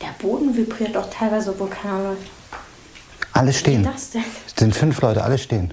Der 0.00 0.14
Boden 0.20 0.56
vibriert 0.56 0.94
doch 0.94 1.10
teilweise, 1.10 1.58
wo 1.58 1.66
keiner 1.66 2.02
läuft. 2.02 2.30
Alle 3.40 3.54
stehen. 3.54 3.86
Ist 3.86 3.94
das 3.94 4.10
denn? 4.10 4.24
Es 4.46 4.54
sind 4.54 4.76
fünf 4.76 5.00
Leute, 5.00 5.24
alle 5.24 5.38
stehen. 5.38 5.72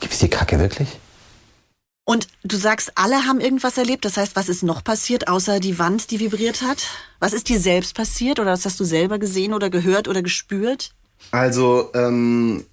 Gibt 0.00 0.12
es 0.12 0.18
die 0.18 0.28
Kacke 0.28 0.58
wirklich? 0.58 0.88
Und 2.04 2.26
du 2.42 2.56
sagst, 2.56 2.90
alle 2.96 3.26
haben 3.26 3.38
irgendwas 3.38 3.78
erlebt. 3.78 4.04
Das 4.04 4.16
heißt, 4.16 4.34
was 4.34 4.48
ist 4.48 4.64
noch 4.64 4.82
passiert, 4.82 5.28
außer 5.28 5.60
die 5.60 5.78
Wand, 5.78 6.10
die 6.10 6.18
vibriert 6.18 6.62
hat? 6.62 6.84
Was 7.20 7.32
ist 7.32 7.48
dir 7.48 7.60
selbst 7.60 7.94
passiert 7.94 8.40
oder 8.40 8.50
was 8.50 8.64
hast 8.64 8.80
du 8.80 8.84
selber 8.84 9.20
gesehen 9.20 9.54
oder 9.54 9.70
gehört 9.70 10.08
oder 10.08 10.20
gespürt? 10.20 10.90
Also 11.30 11.92
ähm, 11.94 12.64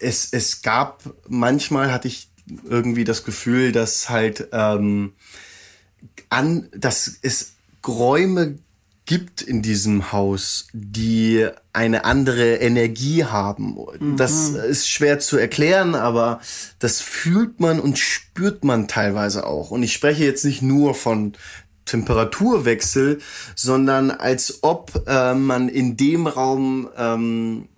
es, 0.00 0.32
es 0.32 0.62
gab, 0.62 1.04
manchmal 1.28 1.92
hatte 1.92 2.08
ich 2.08 2.28
irgendwie 2.68 3.04
das 3.04 3.22
Gefühl, 3.22 3.70
dass 3.70 4.10
halt 4.10 4.48
ähm, 4.50 5.12
an, 6.28 6.68
dass 6.72 7.20
es 7.22 7.52
Räume 7.86 8.58
gibt 9.06 9.42
in 9.42 9.60
diesem 9.60 10.12
Haus, 10.12 10.68
die 10.72 11.46
eine 11.72 12.04
andere 12.04 12.56
Energie 12.56 13.24
haben. 13.24 13.76
Mhm. 13.98 14.16
Das 14.16 14.50
ist 14.50 14.88
schwer 14.88 15.18
zu 15.18 15.36
erklären, 15.36 15.94
aber 15.94 16.40
das 16.78 17.00
fühlt 17.00 17.60
man 17.60 17.80
und 17.80 17.98
spürt 17.98 18.64
man 18.64 18.88
teilweise 18.88 19.46
auch. 19.46 19.70
Und 19.70 19.82
ich 19.82 19.92
spreche 19.92 20.24
jetzt 20.24 20.44
nicht 20.44 20.62
nur 20.62 20.94
von 20.94 21.34
Temperaturwechsel, 21.84 23.20
sondern 23.54 24.10
als 24.10 24.62
ob 24.62 25.04
äh, 25.06 25.34
man 25.34 25.68
in 25.68 25.98
dem 25.98 26.26
Raum 26.26 26.88
ähm, 26.96 27.68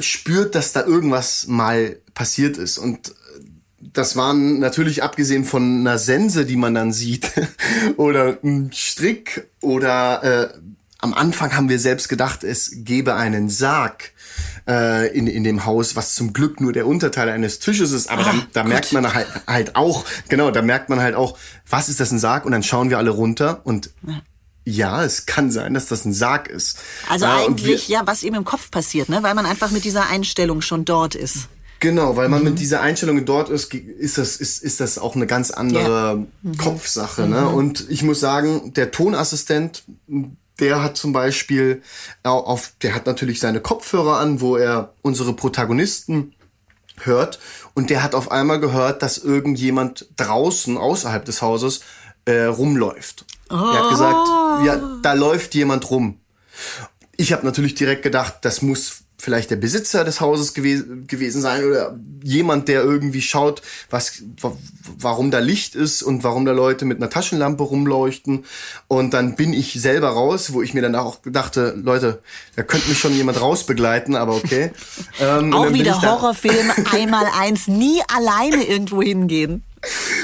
spürt, 0.00 0.54
dass 0.56 0.72
da 0.72 0.84
irgendwas 0.84 1.46
mal 1.46 1.96
passiert 2.14 2.56
ist. 2.56 2.78
Und 2.78 3.14
das 3.96 4.16
waren 4.16 4.58
natürlich 4.58 5.02
abgesehen 5.02 5.44
von 5.44 5.80
einer 5.80 5.98
Sense, 5.98 6.44
die 6.44 6.56
man 6.56 6.74
dann 6.74 6.92
sieht, 6.92 7.32
oder 7.96 8.38
ein 8.42 8.70
Strick 8.72 9.48
oder 9.60 10.22
äh, 10.22 10.58
am 10.98 11.14
Anfang 11.14 11.54
haben 11.54 11.68
wir 11.68 11.78
selbst 11.78 12.08
gedacht, 12.08 12.42
es 12.42 12.70
gäbe 12.78 13.14
einen 13.14 13.48
Sarg 13.48 14.12
äh, 14.68 15.08
in, 15.16 15.26
in 15.26 15.44
dem 15.44 15.64
Haus, 15.64 15.94
was 15.94 16.14
zum 16.14 16.32
Glück 16.32 16.60
nur 16.60 16.72
der 16.72 16.86
Unterteil 16.86 17.28
eines 17.28 17.58
Tisches 17.58 17.92
ist. 17.92 18.10
Aber 18.10 18.26
ah, 18.26 18.34
da 18.52 18.64
merkt 18.64 18.92
man 18.92 19.12
halt, 19.12 19.28
halt 19.46 19.76
auch, 19.76 20.04
genau, 20.28 20.50
da 20.50 20.62
merkt 20.62 20.88
man 20.88 21.00
halt 21.00 21.14
auch, 21.14 21.38
was 21.68 21.88
ist 21.88 22.00
das 22.00 22.10
ein 22.10 22.18
Sarg? 22.18 22.44
Und 22.44 22.52
dann 22.52 22.62
schauen 22.62 22.90
wir 22.90 22.98
alle 22.98 23.10
runter 23.10 23.60
und 23.64 23.90
ja, 24.64 25.04
es 25.04 25.26
kann 25.26 25.52
sein, 25.52 25.74
dass 25.74 25.86
das 25.86 26.04
ein 26.04 26.12
Sarg 26.12 26.48
ist. 26.48 26.78
Also 27.08 27.26
äh, 27.26 27.28
eigentlich, 27.28 27.88
wir, 27.88 27.98
ja, 27.98 28.06
was 28.06 28.24
eben 28.24 28.34
im 28.34 28.44
Kopf 28.44 28.70
passiert, 28.72 29.08
ne? 29.08 29.22
weil 29.22 29.34
man 29.34 29.46
einfach 29.46 29.70
mit 29.70 29.84
dieser 29.84 30.08
Einstellung 30.08 30.60
schon 30.60 30.84
dort 30.84 31.14
ist. 31.14 31.48
Genau, 31.80 32.16
weil 32.16 32.28
man 32.28 32.40
mhm. 32.40 32.50
mit 32.50 32.58
dieser 32.58 32.80
Einstellung 32.80 33.24
dort 33.24 33.48
ist, 33.48 33.72
ist 33.74 34.18
das, 34.18 34.36
ist, 34.36 34.62
ist 34.62 34.80
das 34.80 34.98
auch 34.98 35.14
eine 35.14 35.26
ganz 35.26 35.50
andere 35.50 35.82
ja. 35.82 36.26
mhm. 36.42 36.56
Kopfsache. 36.56 37.26
Ne? 37.26 37.42
Mhm. 37.42 37.54
Und 37.54 37.86
ich 37.90 38.02
muss 38.02 38.20
sagen, 38.20 38.72
der 38.74 38.90
Tonassistent, 38.90 39.84
der 40.58 40.82
hat 40.82 40.96
zum 40.96 41.12
Beispiel 41.12 41.82
auf, 42.22 42.72
der 42.82 42.94
hat 42.94 43.06
natürlich 43.06 43.40
seine 43.40 43.60
Kopfhörer 43.60 44.18
an, 44.18 44.40
wo 44.40 44.56
er 44.56 44.94
unsere 45.02 45.34
Protagonisten 45.34 46.32
hört 47.00 47.38
und 47.74 47.90
der 47.90 48.02
hat 48.02 48.14
auf 48.14 48.30
einmal 48.30 48.58
gehört, 48.58 49.02
dass 49.02 49.18
irgendjemand 49.18 50.08
draußen 50.16 50.78
außerhalb 50.78 51.26
des 51.26 51.42
Hauses 51.42 51.80
äh, 52.24 52.44
rumläuft. 52.44 53.26
Oh. 53.50 53.54
Er 53.54 53.82
hat 53.82 53.90
gesagt, 53.90 54.28
ja, 54.64 54.98
da 55.02 55.12
läuft 55.12 55.54
jemand 55.54 55.90
rum. 55.90 56.20
Ich 57.18 57.32
habe 57.32 57.44
natürlich 57.44 57.74
direkt 57.74 58.02
gedacht, 58.02 58.38
das 58.42 58.62
muss 58.62 59.04
vielleicht 59.18 59.50
der 59.50 59.56
Besitzer 59.56 60.04
des 60.04 60.20
Hauses 60.20 60.54
gew 60.54 60.82
gewesen 61.06 61.40
sein 61.40 61.64
oder 61.64 61.98
jemand, 62.22 62.68
der 62.68 62.82
irgendwie 62.82 63.22
schaut, 63.22 63.62
was, 63.88 64.22
warum 64.98 65.30
da 65.30 65.38
Licht 65.38 65.74
ist 65.74 66.02
und 66.02 66.22
warum 66.22 66.44
da 66.44 66.52
Leute 66.52 66.84
mit 66.84 66.98
einer 66.98 67.10
Taschenlampe 67.10 67.62
rumleuchten. 67.62 68.44
Und 68.88 69.14
dann 69.14 69.36
bin 69.36 69.52
ich 69.52 69.80
selber 69.80 70.08
raus, 70.08 70.52
wo 70.52 70.62
ich 70.62 70.74
mir 70.74 70.82
dann 70.82 70.94
auch 70.94 71.18
dachte, 71.24 71.74
Leute, 71.76 72.20
da 72.56 72.62
könnte 72.62 72.88
mich 72.88 72.98
schon 72.98 73.14
jemand 73.14 73.40
rausbegleiten, 73.40 74.16
aber 74.16 74.34
okay. 74.36 74.70
Ähm, 75.18 75.52
auch 75.54 75.72
wieder 75.72 76.00
Horrorfilm, 76.02 76.70
einmal 76.92 77.26
eins, 77.38 77.68
nie 77.68 78.02
alleine 78.14 78.64
irgendwo 78.64 79.00
hingehen. 79.00 79.62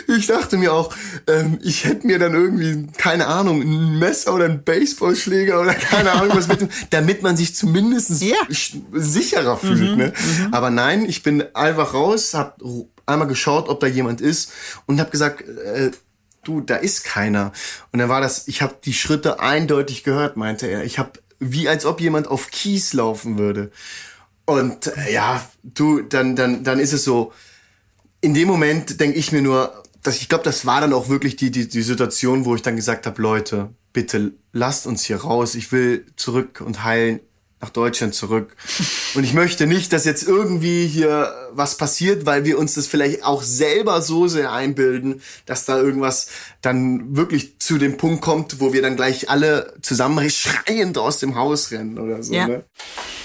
Ich 0.09 0.27
dachte 0.27 0.57
mir 0.57 0.73
auch, 0.73 0.95
ähm, 1.27 1.59
ich 1.63 1.85
hätte 1.85 2.07
mir 2.07 2.19
dann 2.19 2.35
irgendwie, 2.35 2.87
keine 2.97 3.27
Ahnung, 3.27 3.63
ein 3.63 3.99
Messer 3.99 4.35
oder 4.35 4.47
ein 4.47 4.63
Baseballschläger 4.65 5.61
oder 5.61 5.75
keine 5.75 6.13
Ahnung 6.13 6.37
was 6.37 6.49
mit, 6.49 6.69
damit 6.91 7.23
man 7.23 7.37
sich 7.37 7.55
zumindest 7.55 8.23
ja. 8.23 8.37
sicherer 8.93 9.57
fühlt. 9.57 9.93
Mhm, 9.93 9.97
ne? 9.97 10.13
Mhm. 10.15 10.55
Aber 10.55 10.71
nein, 10.71 11.05
ich 11.05 11.23
bin 11.23 11.45
einfach 11.55 11.95
raus, 11.95 12.35
hab 12.35 12.61
einmal 13.07 13.29
geschaut, 13.29 13.69
ob 13.69 13.81
da 13.81 13.87
jemand 13.87 14.21
ist 14.21 14.53
und 14.87 15.01
hab 15.01 15.11
gesagt, 15.11 15.43
äh, 15.43 15.91
du, 16.45 16.61
da 16.61 16.77
ist 16.77 17.05
keiner. 17.05 17.53
Und 17.93 17.99
dann 17.99 18.09
war 18.09 18.21
das, 18.21 18.49
ich 18.49 18.63
habe 18.63 18.77
die 18.85 18.95
Schritte 18.95 19.41
eindeutig 19.41 20.05
gehört, 20.05 20.37
meinte 20.37 20.67
er. 20.67 20.85
Ich 20.85 20.99
habe 20.99 21.13
wie 21.39 21.69
als 21.69 21.85
ob 21.85 22.01
jemand 22.01 22.29
auf 22.29 22.51
Kies 22.51 22.93
laufen 22.93 23.39
würde. 23.39 23.73
Und 24.45 24.87
äh, 24.97 25.13
ja, 25.13 25.45
du, 25.63 26.03
dann, 26.03 26.37
dann, 26.37 26.65
dann 26.65 26.79
ist 26.79 26.93
es 26.93 27.05
so, 27.05 27.33
in 28.23 28.33
dem 28.33 28.49
Moment 28.49 29.01
denke 29.01 29.19
ich 29.19 29.33
mir 29.33 29.43
nur, 29.43 29.83
dass 30.03 30.17
ich 30.17 30.29
glaube, 30.29 30.45
das 30.45 30.65
war 30.65 30.81
dann 30.81 30.95
auch 30.95 31.09
wirklich 31.09 31.37
die, 31.37 31.51
die, 31.51 31.69
die 31.69 31.83
Situation, 31.83 32.45
wo 32.47 32.55
ich 32.55 32.63
dann 32.63 32.77
gesagt 32.77 33.07
habe, 33.07 33.21
Leute, 33.21 33.71
bitte 33.93 34.33
lasst 34.53 34.87
uns 34.87 35.05
hier 35.05 35.19
raus. 35.19 35.55
Ich 35.55 35.71
will 35.73 36.07
zurück 36.17 36.63
und 36.65 36.83
heilen 36.83 37.21
nach 37.61 37.71
Deutschland 37.71 38.15
zurück. 38.15 38.57
Und 39.15 39.25
ich 39.25 39.35
möchte 39.35 39.67
nicht, 39.67 39.93
dass 39.93 40.05
jetzt 40.05 40.27
irgendwie 40.27 40.87
hier 40.87 41.33
was 41.53 41.77
passiert, 41.77 42.27
weil 42.27 42.45
wir 42.45 42.59
uns 42.59 42.75
das 42.75 42.87
vielleicht 42.87 43.25
auch 43.25 43.43
selber 43.43 44.03
so 44.03 44.27
sehr 44.27 44.53
einbilden, 44.53 45.23
dass 45.47 45.67
da 45.67 45.79
irgendwas 45.79 46.29
dann 46.61 47.15
wirklich 47.15 47.61
zu 47.61 47.79
dem 47.79 47.99
Punkt 47.99 48.23
kommt, 48.23 48.59
wo 48.59 48.73
wir 48.73 48.83
dann 48.83 48.97
gleich 48.97 49.31
alle 49.31 49.75
zusammen 49.83 50.29
schreiend 50.31 50.99
aus 50.99 51.19
dem 51.19 51.37
Haus 51.37 51.71
rennen 51.71 51.99
oder 51.99 52.23
so. 52.23 52.33
Ja. 52.33 52.49
Ne? 52.49 52.65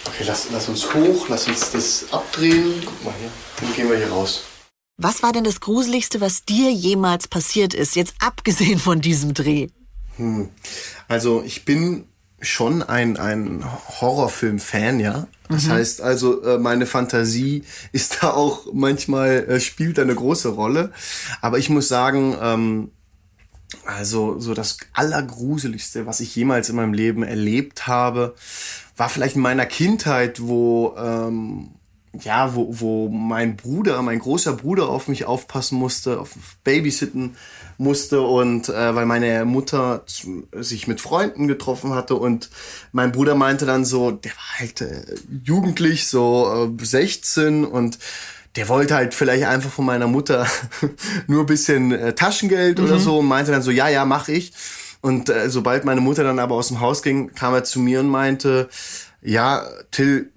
Okay, 0.06 0.26
lass, 0.28 0.48
lass 0.52 0.70
uns 0.70 0.94
hoch, 0.94 1.30
lass 1.30 1.48
uns 1.48 1.72
das 1.72 2.06
abdrehen. 2.12 2.84
Guck 2.86 3.06
mal 3.06 3.14
hier, 3.20 3.32
dann 3.62 3.74
gehen 3.76 3.90
wir 3.90 3.98
hier 3.98 4.10
raus. 4.10 4.44
Was 4.98 5.22
war 5.22 5.32
denn 5.32 5.44
das 5.44 5.60
Gruseligste, 5.60 6.22
was 6.22 6.44
dir 6.44 6.72
jemals 6.72 7.28
passiert 7.28 7.76
ist, 7.76 7.96
jetzt 7.96 8.16
abgesehen 8.20 8.80
von 8.80 9.00
diesem 9.00 9.36
Dreh? 9.36 9.68
Hm. 10.16 10.50
Also 11.08 11.44
ich 11.44 11.66
bin 11.66 12.06
schon 12.42 12.82
ein, 12.82 13.18
ein 13.18 13.64
Horrorfilm-Fan, 14.02 15.00
ja. 15.00 15.28
Das 15.50 15.66
mhm. 15.66 15.72
heißt 15.72 16.02
also, 16.02 16.42
äh, 16.44 16.58
meine 16.58 16.86
Fantasie 16.86 17.64
ist 17.92 18.18
da 18.22 18.32
auch 18.32 18.68
manchmal, 18.74 19.48
äh, 19.48 19.60
spielt 19.60 20.00
da 20.00 20.02
eine 20.02 20.16
große 20.16 20.50
Rolle. 20.50 20.92
Aber 21.42 21.60
ich 21.60 21.70
muss 21.70 21.88
sagen, 21.88 22.36
ähm, 22.42 22.92
also 23.86 24.40
so 24.40 24.54
das 24.54 24.78
Allergruseligste, 24.94 26.06
was 26.06 26.22
ich 26.22 26.36
jemals 26.36 26.70
in 26.70 26.76
meinem 26.76 26.94
Leben 26.94 27.24
erlebt 27.24 27.86
habe, 27.86 28.34
war 28.96 29.10
vielleicht 29.10 29.36
in 29.36 29.42
meiner 29.42 29.66
Kindheit, 29.66 30.42
wo 30.42 30.96
ähm, 30.98 31.77
ja, 32.14 32.56
wo, 32.56 32.68
wo 32.70 33.10
mein 33.10 33.56
Bruder, 33.56 34.02
mein 34.02 34.20
großer 34.20 34.54
Bruder 34.54 34.90
auf 34.90 35.08
mich 35.08 35.26
aufpassen 35.26 35.78
musste, 35.78 36.20
auf 36.20 36.36
Babysitten 36.64 37.36
musste 37.78 38.22
und 38.22 38.70
äh, 38.70 38.96
weil 38.96 39.06
meine 39.06 39.46
Mutter 39.46 40.04
zu, 40.06 40.48
sich 40.54 40.88
mit 40.88 41.02
Freunden 41.02 41.48
getroffen 41.48 41.94
hatte 41.94 42.16
und 42.16 42.50
mein 42.92 43.12
Bruder 43.12 43.36
meinte 43.36 43.66
dann 43.66 43.86
so, 43.86 44.12
der 44.12 44.32
war 44.32 44.60
halt 44.60 44.82
äh, 44.82 45.16
jugendlich, 45.44 46.08
so 46.08 46.70
äh, 46.80 46.86
16 46.86 47.66
und 47.66 48.00
der 48.56 48.68
wollte 48.70 48.96
halt 48.96 49.14
vielleicht 49.14 49.46
einfach 49.46 49.70
von 49.70 49.86
meiner 49.86 50.08
Mutter 50.08 50.48
nur 51.28 51.46
bisschen 51.46 51.92
äh, 51.92 52.14
Taschengeld 52.14 52.80
mhm. 52.80 52.86
oder 52.86 53.00
so 53.00 53.20
und 53.20 53.28
meinte 53.28 53.52
dann 53.52 53.62
so, 53.62 53.72
ja, 53.72 53.88
ja, 53.88 54.06
mach 54.06 54.28
ich. 54.28 54.54
Und 55.02 55.30
äh, 55.30 55.50
sobald 55.50 55.86
meine 55.86 56.02
Mutter 56.02 56.24
dann 56.24 56.40
aber 56.40 56.56
aus 56.56 56.70
dem 56.70 56.80
Haus 56.80 57.04
ging, 57.04 57.34
kam 57.36 57.54
er 57.54 57.64
zu 57.64 57.80
mir 57.80 58.00
und 58.00 58.10
meinte, 58.10 58.68
ja, 59.28 59.66
Till, 59.92 60.32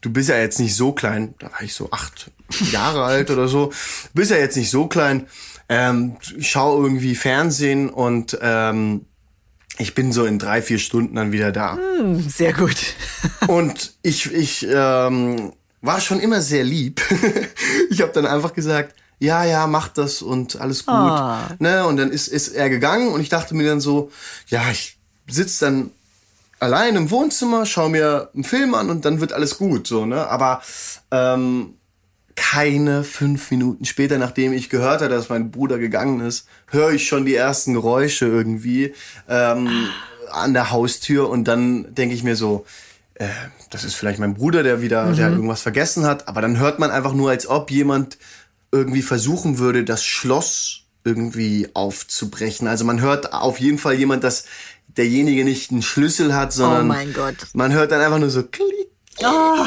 du 0.00 0.10
bist 0.10 0.28
ja 0.28 0.38
jetzt 0.38 0.60
nicht 0.60 0.76
so 0.76 0.92
klein, 0.92 1.34
da 1.40 1.50
war 1.50 1.62
ich 1.62 1.74
so 1.74 1.90
acht 1.90 2.30
Jahre 2.70 3.02
alt 3.04 3.30
oder 3.30 3.48
so, 3.48 3.66
du 3.66 4.14
bist 4.14 4.30
ja 4.30 4.36
jetzt 4.36 4.56
nicht 4.56 4.70
so 4.70 4.86
klein, 4.86 5.26
ähm, 5.68 6.16
ich 6.36 6.48
schau 6.48 6.80
irgendwie 6.82 7.16
Fernsehen 7.16 7.90
und 7.90 8.38
ähm, 8.40 9.06
ich 9.78 9.94
bin 9.94 10.12
so 10.12 10.24
in 10.24 10.38
drei, 10.38 10.62
vier 10.62 10.78
Stunden 10.78 11.16
dann 11.16 11.32
wieder 11.32 11.52
da. 11.52 11.76
Mm, 11.76 12.20
sehr 12.28 12.52
gut. 12.52 12.76
und 13.48 13.94
ich, 14.02 14.32
ich 14.32 14.66
ähm, 14.68 15.52
war 15.82 16.00
schon 16.00 16.20
immer 16.20 16.40
sehr 16.40 16.64
lieb. 16.64 17.00
ich 17.90 18.00
habe 18.00 18.12
dann 18.12 18.26
einfach 18.26 18.54
gesagt, 18.54 18.94
ja, 19.20 19.44
ja, 19.44 19.66
mach 19.66 19.88
das 19.88 20.22
und 20.22 20.60
alles 20.60 20.86
gut. 20.86 20.94
Oh. 20.96 21.36
Ne? 21.58 21.86
Und 21.86 21.96
dann 21.96 22.10
ist, 22.10 22.28
ist 22.28 22.48
er 22.48 22.70
gegangen 22.70 23.08
und 23.08 23.20
ich 23.20 23.28
dachte 23.28 23.54
mir 23.54 23.68
dann 23.68 23.80
so, 23.80 24.10
ja, 24.48 24.62
ich 24.70 24.98
sitze 25.28 25.66
dann 25.66 25.90
allein 26.60 26.96
im 26.96 27.10
Wohnzimmer, 27.10 27.66
schau 27.66 27.88
mir 27.88 28.30
einen 28.34 28.44
Film 28.44 28.74
an 28.74 28.90
und 28.90 29.04
dann 29.04 29.20
wird 29.20 29.32
alles 29.32 29.58
gut, 29.58 29.86
so, 29.86 30.06
ne? 30.06 30.28
Aber 30.28 30.62
ähm, 31.10 31.74
keine 32.36 33.02
fünf 33.02 33.50
Minuten 33.50 33.84
später, 33.84 34.16
nachdem 34.18 34.52
ich 34.52 34.70
gehört 34.70 35.00
habe, 35.00 35.10
dass 35.12 35.28
mein 35.28 35.50
Bruder 35.50 35.78
gegangen 35.78 36.20
ist, 36.20 36.46
höre 36.68 36.92
ich 36.92 37.06
schon 37.06 37.24
die 37.24 37.34
ersten 37.34 37.74
Geräusche 37.74 38.26
irgendwie 38.26 38.94
ähm, 39.28 39.88
an 40.30 40.54
der 40.54 40.70
Haustür 40.70 41.28
und 41.28 41.48
dann 41.48 41.94
denke 41.94 42.14
ich 42.14 42.22
mir 42.22 42.36
so, 42.36 42.64
äh, 43.14 43.26
das 43.70 43.84
ist 43.84 43.94
vielleicht 43.94 44.20
mein 44.20 44.34
Bruder, 44.34 44.62
der 44.62 44.80
wieder, 44.80 45.06
mhm. 45.06 45.16
der 45.16 45.30
irgendwas 45.30 45.62
vergessen 45.62 46.04
hat, 46.04 46.28
aber 46.28 46.40
dann 46.40 46.58
hört 46.58 46.78
man 46.78 46.90
einfach 46.90 47.12
nur, 47.12 47.30
als 47.30 47.48
ob 47.48 47.70
jemand 47.70 48.18
irgendwie 48.70 49.02
versuchen 49.02 49.58
würde, 49.58 49.82
das 49.84 50.04
Schloss 50.04 50.84
irgendwie 51.04 51.68
aufzubrechen. 51.74 52.68
Also 52.68 52.84
man 52.84 53.00
hört 53.00 53.32
auf 53.32 53.58
jeden 53.58 53.78
Fall 53.78 53.94
jemand, 53.94 54.24
das 54.24 54.44
derjenige 54.88 55.44
nicht 55.44 55.70
einen 55.70 55.82
Schlüssel 55.82 56.34
hat, 56.34 56.52
sondern 56.52 56.82
oh 56.82 56.88
mein 56.88 57.12
Gott. 57.12 57.36
man 57.54 57.72
hört 57.72 57.92
dann 57.92 58.00
einfach 58.00 58.18
nur 58.18 58.30
so 58.30 58.42
klick. 58.42 58.88
Oh. 59.20 59.64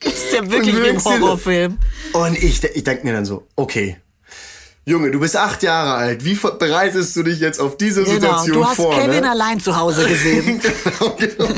Das 0.00 0.14
ist 0.14 0.32
ja 0.32 0.50
wirklich 0.50 0.76
wie 0.76 0.88
im 0.88 1.04
Horrorfilm. 1.04 1.78
Und 2.12 2.42
ich, 2.42 2.62
ich 2.64 2.84
denke 2.84 3.06
mir 3.06 3.12
dann 3.12 3.24
so, 3.24 3.46
okay, 3.56 3.98
Junge, 4.84 5.12
du 5.12 5.20
bist 5.20 5.36
acht 5.36 5.62
Jahre 5.62 5.94
alt. 5.94 6.24
Wie 6.24 6.34
bereitest 6.34 7.14
du 7.14 7.22
dich 7.22 7.38
jetzt 7.38 7.60
auf 7.60 7.76
diese 7.76 8.02
genau, 8.02 8.14
Situation 8.14 8.54
vor? 8.54 8.62
Du 8.62 8.68
hast 8.68 8.76
vor, 8.76 8.94
Kevin 8.94 9.20
ne? 9.20 9.30
allein 9.30 9.60
zu 9.60 9.76
Hause 9.76 10.08
gesehen. 10.08 10.60
genau, 10.84 11.16
genau. 11.16 11.48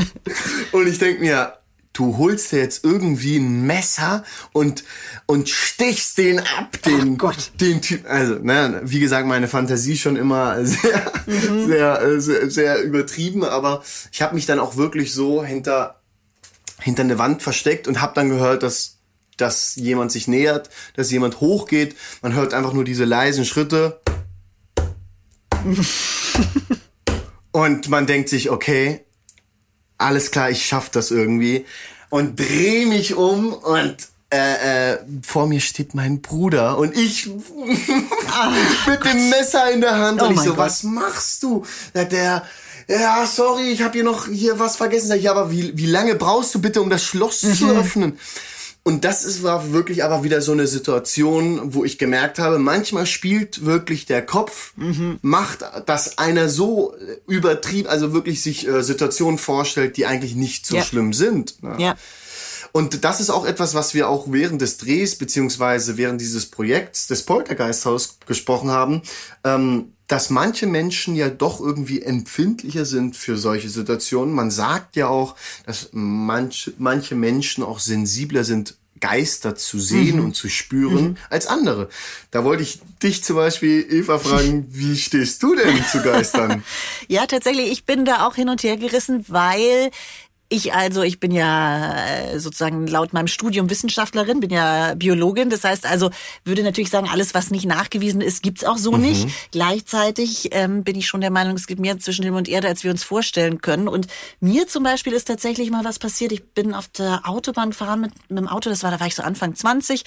Und 0.72 0.86
ich 0.86 0.98
denke 0.98 1.22
mir, 1.22 1.54
du 1.94 2.18
holst 2.18 2.52
dir 2.52 2.58
jetzt 2.58 2.84
irgendwie 2.84 3.38
ein 3.38 3.66
Messer 3.66 4.24
und 4.52 4.84
und 5.26 5.48
stichst 5.48 6.18
den 6.18 6.40
ab, 6.40 6.76
den 6.84 7.16
Gott. 7.16 7.52
den 7.60 7.80
Typ. 7.80 8.04
Also, 8.06 8.34
ne, 8.34 8.82
wie 8.84 9.00
gesagt, 9.00 9.26
meine 9.26 9.48
Fantasie 9.48 9.96
schon 9.96 10.16
immer 10.16 10.62
sehr 10.66 11.12
mhm. 11.26 11.66
sehr, 11.66 12.02
äh, 12.02 12.20
sehr 12.20 12.50
sehr 12.50 12.82
übertrieben, 12.82 13.44
aber 13.44 13.82
ich 14.12 14.20
habe 14.20 14.34
mich 14.34 14.44
dann 14.44 14.58
auch 14.58 14.76
wirklich 14.76 15.14
so 15.14 15.42
hinter 15.42 16.00
hinter 16.80 17.04
eine 17.04 17.18
Wand 17.18 17.42
versteckt 17.42 17.88
und 17.88 18.02
habe 18.02 18.12
dann 18.14 18.28
gehört, 18.28 18.62
dass 18.62 18.98
dass 19.36 19.74
jemand 19.76 20.12
sich 20.12 20.28
nähert, 20.28 20.70
dass 20.94 21.10
jemand 21.10 21.40
hochgeht. 21.40 21.96
Man 22.22 22.34
hört 22.34 22.54
einfach 22.54 22.72
nur 22.72 22.84
diese 22.84 23.04
leisen 23.04 23.44
Schritte. 23.44 24.00
und 27.52 27.88
man 27.88 28.06
denkt 28.06 28.28
sich, 28.28 28.50
okay, 28.50 29.03
alles 29.98 30.30
klar, 30.30 30.50
ich 30.50 30.64
schaff 30.64 30.90
das 30.90 31.10
irgendwie. 31.10 31.66
Und 32.10 32.38
dreh 32.38 32.86
mich 32.86 33.14
um 33.14 33.52
und 33.52 33.96
äh, 34.30 34.92
äh, 34.92 34.98
vor 35.22 35.46
mir 35.46 35.60
steht 35.60 35.94
mein 35.94 36.20
Bruder 36.20 36.78
und 36.78 36.96
ich 36.96 37.26
mit 38.86 39.04
dem 39.04 39.30
Messer 39.30 39.70
in 39.70 39.80
der 39.80 39.98
Hand. 39.98 40.22
Oh 40.22 40.26
und 40.26 40.34
ich 40.34 40.40
so, 40.40 40.50
Gott. 40.50 40.58
was 40.58 40.82
machst 40.82 41.42
du? 41.42 41.64
Sagt 41.92 42.12
der, 42.12 42.44
ja, 42.88 43.26
sorry, 43.26 43.70
ich 43.70 43.82
habe 43.82 43.92
hier 43.92 44.04
noch 44.04 44.26
hier 44.26 44.58
was 44.58 44.76
vergessen. 44.76 45.08
Sag 45.08 45.18
ich, 45.18 45.24
ja, 45.24 45.30
aber 45.30 45.50
wie, 45.50 45.76
wie 45.76 45.86
lange 45.86 46.14
brauchst 46.14 46.54
du 46.54 46.60
bitte, 46.60 46.82
um 46.82 46.90
das 46.90 47.04
Schloss 47.04 47.42
mhm. 47.42 47.54
zu 47.54 47.70
öffnen? 47.70 48.18
Und 48.86 49.04
das 49.04 49.24
ist, 49.24 49.42
war 49.42 49.72
wirklich 49.72 50.04
aber 50.04 50.24
wieder 50.24 50.42
so 50.42 50.52
eine 50.52 50.66
Situation, 50.66 51.72
wo 51.72 51.86
ich 51.86 51.96
gemerkt 51.96 52.38
habe, 52.38 52.58
manchmal 52.58 53.06
spielt 53.06 53.64
wirklich 53.64 54.04
der 54.04 54.24
Kopf, 54.24 54.74
mhm. 54.76 55.18
macht, 55.22 55.64
dass 55.86 56.18
einer 56.18 56.50
so 56.50 56.94
übertrieben, 57.26 57.88
also 57.88 58.12
wirklich 58.12 58.42
sich 58.42 58.68
äh, 58.68 58.82
Situationen 58.82 59.38
vorstellt, 59.38 59.96
die 59.96 60.04
eigentlich 60.04 60.34
nicht 60.34 60.66
so 60.66 60.76
ja. 60.76 60.82
schlimm 60.82 61.14
sind. 61.14 61.62
Ne? 61.62 61.76
Ja. 61.78 61.96
Und 62.72 63.04
das 63.04 63.20
ist 63.20 63.30
auch 63.30 63.46
etwas, 63.46 63.74
was 63.74 63.94
wir 63.94 64.08
auch 64.08 64.26
während 64.30 64.60
des 64.60 64.76
Drehs 64.76 65.16
beziehungsweise 65.16 65.96
während 65.96 66.20
dieses 66.20 66.50
Projekts 66.50 67.06
des 67.06 67.22
Poltergeisthaus 67.22 68.18
gesprochen 68.26 68.70
haben. 68.70 69.00
Ähm, 69.44 69.93
dass 70.06 70.30
manche 70.30 70.66
Menschen 70.66 71.16
ja 71.16 71.30
doch 71.30 71.60
irgendwie 71.60 72.02
empfindlicher 72.02 72.84
sind 72.84 73.16
für 73.16 73.36
solche 73.36 73.68
Situationen. 73.68 74.34
Man 74.34 74.50
sagt 74.50 74.96
ja 74.96 75.08
auch, 75.08 75.34
dass 75.66 75.90
manche, 75.92 76.74
manche 76.78 77.14
Menschen 77.14 77.64
auch 77.64 77.78
sensibler 77.78 78.44
sind, 78.44 78.76
Geister 79.00 79.54
zu 79.54 79.80
sehen 79.80 80.16
mhm. 80.16 80.24
und 80.26 80.36
zu 80.36 80.48
spüren 80.48 81.08
mhm. 81.08 81.16
als 81.28 81.46
andere. 81.46 81.88
Da 82.30 82.44
wollte 82.44 82.62
ich 82.62 82.80
dich 83.02 83.22
zum 83.22 83.36
Beispiel, 83.36 83.86
Eva, 83.90 84.18
fragen, 84.18 84.66
wie 84.70 84.96
stehst 84.96 85.42
du 85.42 85.54
denn 85.54 85.84
zu 85.90 86.02
Geistern? 86.02 86.64
ja, 87.08 87.26
tatsächlich, 87.26 87.70
ich 87.70 87.84
bin 87.84 88.04
da 88.04 88.26
auch 88.26 88.34
hin 88.34 88.48
und 88.48 88.62
her 88.62 88.76
gerissen, 88.76 89.24
weil 89.28 89.90
ich 90.50 90.74
also, 90.74 91.02
ich 91.02 91.20
bin 91.20 91.32
ja 91.32 92.06
äh, 92.06 92.38
sozusagen 92.38 92.86
laut 92.86 93.12
meinem 93.12 93.28
Studium 93.28 93.70
Wissenschaftlerin, 93.70 94.40
bin 94.40 94.50
ja 94.50 94.94
Biologin. 94.94 95.48
Das 95.50 95.64
heißt 95.64 95.86
also, 95.86 96.10
würde 96.44 96.62
natürlich 96.62 96.90
sagen, 96.90 97.08
alles, 97.10 97.34
was 97.34 97.50
nicht 97.50 97.64
nachgewiesen 97.64 98.20
ist, 98.20 98.42
gibt's 98.42 98.62
auch 98.62 98.76
so 98.76 98.92
mhm. 98.92 99.00
nicht. 99.00 99.28
Gleichzeitig 99.52 100.50
ähm, 100.52 100.84
bin 100.84 100.96
ich 100.96 101.06
schon 101.06 101.22
der 101.22 101.30
Meinung, 101.30 101.56
es 101.56 101.66
gibt 101.66 101.80
mehr 101.80 101.98
zwischen 101.98 102.24
Himmel 102.24 102.38
und 102.38 102.48
Erde, 102.48 102.68
als 102.68 102.84
wir 102.84 102.90
uns 102.90 103.02
vorstellen 103.02 103.62
können. 103.62 103.88
Und 103.88 104.06
mir 104.40 104.68
zum 104.68 104.84
Beispiel 104.84 105.14
ist 105.14 105.26
tatsächlich 105.26 105.70
mal 105.70 105.84
was 105.84 105.98
passiert. 105.98 106.30
Ich 106.30 106.44
bin 106.44 106.74
auf 106.74 106.88
der 106.88 107.22
Autobahn 107.24 107.70
gefahren 107.70 108.02
mit, 108.02 108.12
mit 108.28 108.38
dem 108.38 108.48
Auto, 108.48 108.68
das 108.68 108.82
war, 108.82 108.90
da 108.90 109.00
war 109.00 109.06
ich 109.06 109.14
so 109.14 109.22
Anfang 109.22 109.54
20. 109.54 110.04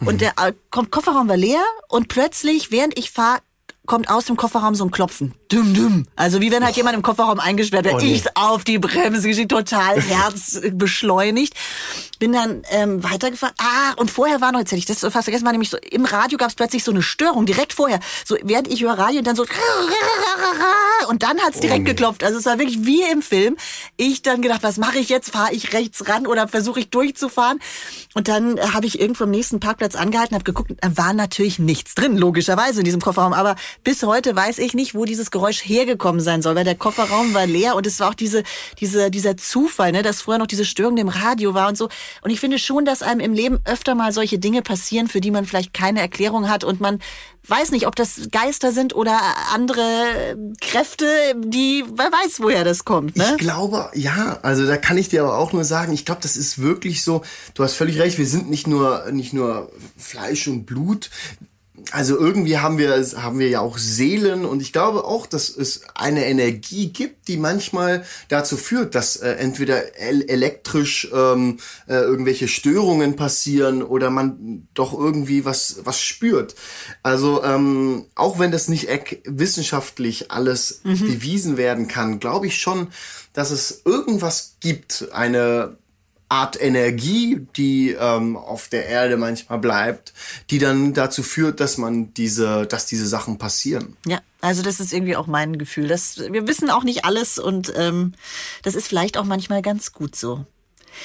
Mhm. 0.00 0.06
Und 0.06 0.20
der 0.20 0.34
äh, 0.38 0.52
Kofferraum 0.70 1.28
war 1.28 1.36
leer 1.36 1.64
und 1.88 2.08
plötzlich, 2.08 2.70
während 2.70 2.96
ich 2.98 3.10
fahre, 3.10 3.40
kommt 3.86 4.08
aus 4.08 4.24
dem 4.24 4.36
Kofferraum 4.36 4.74
so 4.74 4.84
ein 4.84 4.90
Klopfen. 4.90 5.34
Düm, 5.52 5.74
düm. 5.74 6.06
Also 6.16 6.40
wie 6.40 6.50
wenn 6.50 6.64
halt 6.64 6.74
oh. 6.74 6.76
jemand 6.76 6.96
im 6.96 7.02
Kofferraum 7.02 7.38
eingesperrt 7.38 7.84
wird. 7.84 7.94
Oh, 7.94 7.98
nee. 7.98 8.14
Ich 8.14 8.24
auf 8.36 8.64
die 8.64 8.78
Bremse 8.78 9.28
geschickt, 9.28 9.50
total 9.50 10.00
herzbeschleunigt. 10.00 11.54
Bin 12.18 12.32
dann 12.32 12.62
ähm, 12.70 13.04
weitergefahren. 13.04 13.54
Ah, 13.58 13.92
und 13.96 14.10
vorher 14.10 14.40
war 14.40 14.52
noch, 14.52 14.60
jetzt 14.60 14.72
hätte 14.72 14.78
ich 14.78 14.86
das 14.86 15.00
fast 15.00 15.24
vergessen, 15.24 15.44
war 15.44 15.52
nämlich 15.52 15.70
so, 15.70 15.76
im 15.76 16.06
Radio 16.06 16.38
gab 16.38 16.48
es 16.48 16.54
plötzlich 16.54 16.82
so 16.82 16.92
eine 16.92 17.02
Störung, 17.02 17.44
direkt 17.44 17.72
vorher. 17.72 18.00
So, 18.24 18.36
während 18.42 18.68
ich 18.68 18.82
höre 18.82 18.98
Radio 18.98 19.18
und 19.18 19.26
dann 19.26 19.36
so 19.36 19.44
und 21.08 21.22
dann 21.22 21.38
hat's 21.40 21.60
direkt 21.60 21.80
oh, 21.80 21.82
nee. 21.82 21.90
geklopft. 21.90 22.24
Also 22.24 22.38
es 22.38 22.46
war 22.46 22.58
wirklich 22.58 22.86
wie 22.86 23.02
im 23.02 23.20
Film. 23.20 23.56
Ich 23.96 24.22
dann 24.22 24.40
gedacht, 24.40 24.62
was 24.62 24.78
mache 24.78 24.98
ich 24.98 25.08
jetzt? 25.08 25.30
Fahre 25.30 25.52
ich 25.52 25.72
rechts 25.74 26.08
ran 26.08 26.26
oder 26.26 26.48
versuche 26.48 26.80
ich 26.80 26.88
durchzufahren? 26.88 27.60
Und 28.14 28.28
dann 28.28 28.56
äh, 28.56 28.68
habe 28.72 28.86
ich 28.86 29.00
irgendwo 29.00 29.24
am 29.24 29.30
nächsten 29.30 29.60
Parkplatz 29.60 29.94
angehalten, 29.94 30.34
habe 30.34 30.44
geguckt, 30.44 30.72
da 30.80 30.96
war 30.96 31.12
natürlich 31.12 31.58
nichts 31.58 31.94
drin, 31.94 32.16
logischerweise 32.16 32.80
in 32.80 32.84
diesem 32.84 33.00
Kofferraum. 33.00 33.32
Aber 33.32 33.56
bis 33.82 34.02
heute 34.02 34.36
weiß 34.36 34.58
ich 34.58 34.74
nicht, 34.74 34.94
wo 34.94 35.04
dieses 35.04 35.30
Geräusch 35.30 35.64
hergekommen 35.64 36.20
sein 36.20 36.42
soll, 36.42 36.54
weil 36.54 36.64
der 36.64 36.74
Kofferraum 36.74 37.34
war 37.34 37.46
leer 37.46 37.76
und 37.76 37.86
es 37.86 38.00
war 38.00 38.10
auch 38.10 38.14
diese, 38.14 38.42
diese, 38.80 39.10
dieser 39.10 39.36
Zufall, 39.36 39.92
ne, 39.92 40.02
dass 40.02 40.22
vorher 40.22 40.38
noch 40.38 40.46
diese 40.46 40.64
Störung 40.64 40.96
im 40.98 41.08
Radio 41.08 41.54
war 41.54 41.68
und 41.68 41.76
so. 41.76 41.88
Und 42.22 42.30
ich 42.30 42.40
finde 42.40 42.58
schon, 42.58 42.84
dass 42.84 43.02
einem 43.02 43.20
im 43.20 43.32
Leben 43.32 43.58
öfter 43.64 43.94
mal 43.94 44.12
solche 44.12 44.38
Dinge 44.38 44.62
passieren, 44.62 45.08
für 45.08 45.20
die 45.20 45.30
man 45.30 45.46
vielleicht 45.46 45.74
keine 45.74 46.00
Erklärung 46.00 46.48
hat 46.48 46.64
und 46.64 46.80
man 46.80 47.00
weiß 47.46 47.72
nicht, 47.72 47.86
ob 47.86 47.94
das 47.94 48.28
Geister 48.30 48.72
sind 48.72 48.94
oder 48.94 49.18
andere 49.52 50.36
Kräfte, 50.60 51.06
die, 51.36 51.84
wer 51.94 52.10
weiß, 52.10 52.40
woher 52.40 52.64
das 52.64 52.84
kommt. 52.84 53.16
Ne? 53.16 53.26
Ich 53.32 53.38
glaube, 53.38 53.90
ja, 53.94 54.38
also 54.42 54.66
da 54.66 54.76
kann 54.76 54.96
ich 54.96 55.08
dir 55.08 55.22
aber 55.22 55.38
auch 55.38 55.52
nur 55.52 55.64
sagen, 55.64 55.92
ich 55.92 56.04
glaube, 56.04 56.22
das 56.22 56.36
ist 56.36 56.58
wirklich 56.58 57.02
so, 57.02 57.22
du 57.54 57.62
hast 57.62 57.74
völlig 57.74 57.98
recht, 57.98 58.18
wir 58.18 58.26
sind 58.26 58.48
nicht 58.48 58.66
nur, 58.66 59.10
nicht 59.12 59.32
nur 59.32 59.70
Fleisch 59.96 60.48
und 60.48 60.64
Blut, 60.64 61.10
also 61.92 62.18
irgendwie 62.18 62.58
haben 62.58 62.78
wir, 62.78 62.90
haben 63.16 63.38
wir 63.38 63.48
ja 63.48 63.60
auch 63.60 63.78
Seelen 63.78 64.44
und 64.44 64.60
ich 64.62 64.72
glaube 64.72 65.04
auch, 65.04 65.26
dass 65.26 65.48
es 65.48 65.82
eine 65.94 66.26
Energie 66.26 66.88
gibt, 66.88 67.28
die 67.28 67.36
manchmal 67.36 68.04
dazu 68.28 68.56
führt, 68.56 68.94
dass 68.94 69.16
äh, 69.16 69.32
entweder 69.32 69.98
elektrisch 69.98 71.08
ähm, 71.12 71.58
äh, 71.86 71.94
irgendwelche 71.94 72.48
Störungen 72.48 73.16
passieren 73.16 73.82
oder 73.82 74.10
man 74.10 74.68
doch 74.74 74.92
irgendwie 74.92 75.44
was, 75.44 75.80
was 75.84 76.00
spürt. 76.00 76.54
Also 77.02 77.42
ähm, 77.42 78.06
auch 78.14 78.38
wenn 78.38 78.50
das 78.50 78.68
nicht 78.68 78.88
wissenschaftlich 79.24 80.30
alles 80.30 80.80
mhm. 80.84 80.98
bewiesen 81.00 81.56
werden 81.56 81.88
kann, 81.88 82.20
glaube 82.20 82.46
ich 82.46 82.58
schon, 82.58 82.88
dass 83.32 83.50
es 83.50 83.82
irgendwas 83.84 84.56
gibt, 84.60 85.08
eine 85.12 85.76
Art 86.28 86.60
Energie, 86.60 87.46
die 87.56 87.90
ähm, 87.90 88.36
auf 88.36 88.68
der 88.68 88.86
Erde 88.86 89.16
manchmal 89.16 89.58
bleibt, 89.58 90.12
die 90.50 90.58
dann 90.58 90.94
dazu 90.94 91.22
führt, 91.22 91.60
dass 91.60 91.78
man 91.78 92.12
diese, 92.14 92.66
dass 92.66 92.86
diese 92.86 93.06
Sachen 93.06 93.38
passieren. 93.38 93.96
Ja, 94.06 94.20
also 94.40 94.62
das 94.62 94.80
ist 94.80 94.92
irgendwie 94.92 95.16
auch 95.16 95.26
mein 95.26 95.58
Gefühl. 95.58 95.86
Das, 95.86 96.18
wir 96.18 96.48
wissen 96.48 96.70
auch 96.70 96.82
nicht 96.82 97.04
alles 97.04 97.38
und 97.38 97.72
ähm, 97.76 98.14
das 98.62 98.74
ist 98.74 98.88
vielleicht 98.88 99.16
auch 99.16 99.24
manchmal 99.24 99.62
ganz 99.62 99.92
gut 99.92 100.16
so. 100.16 100.44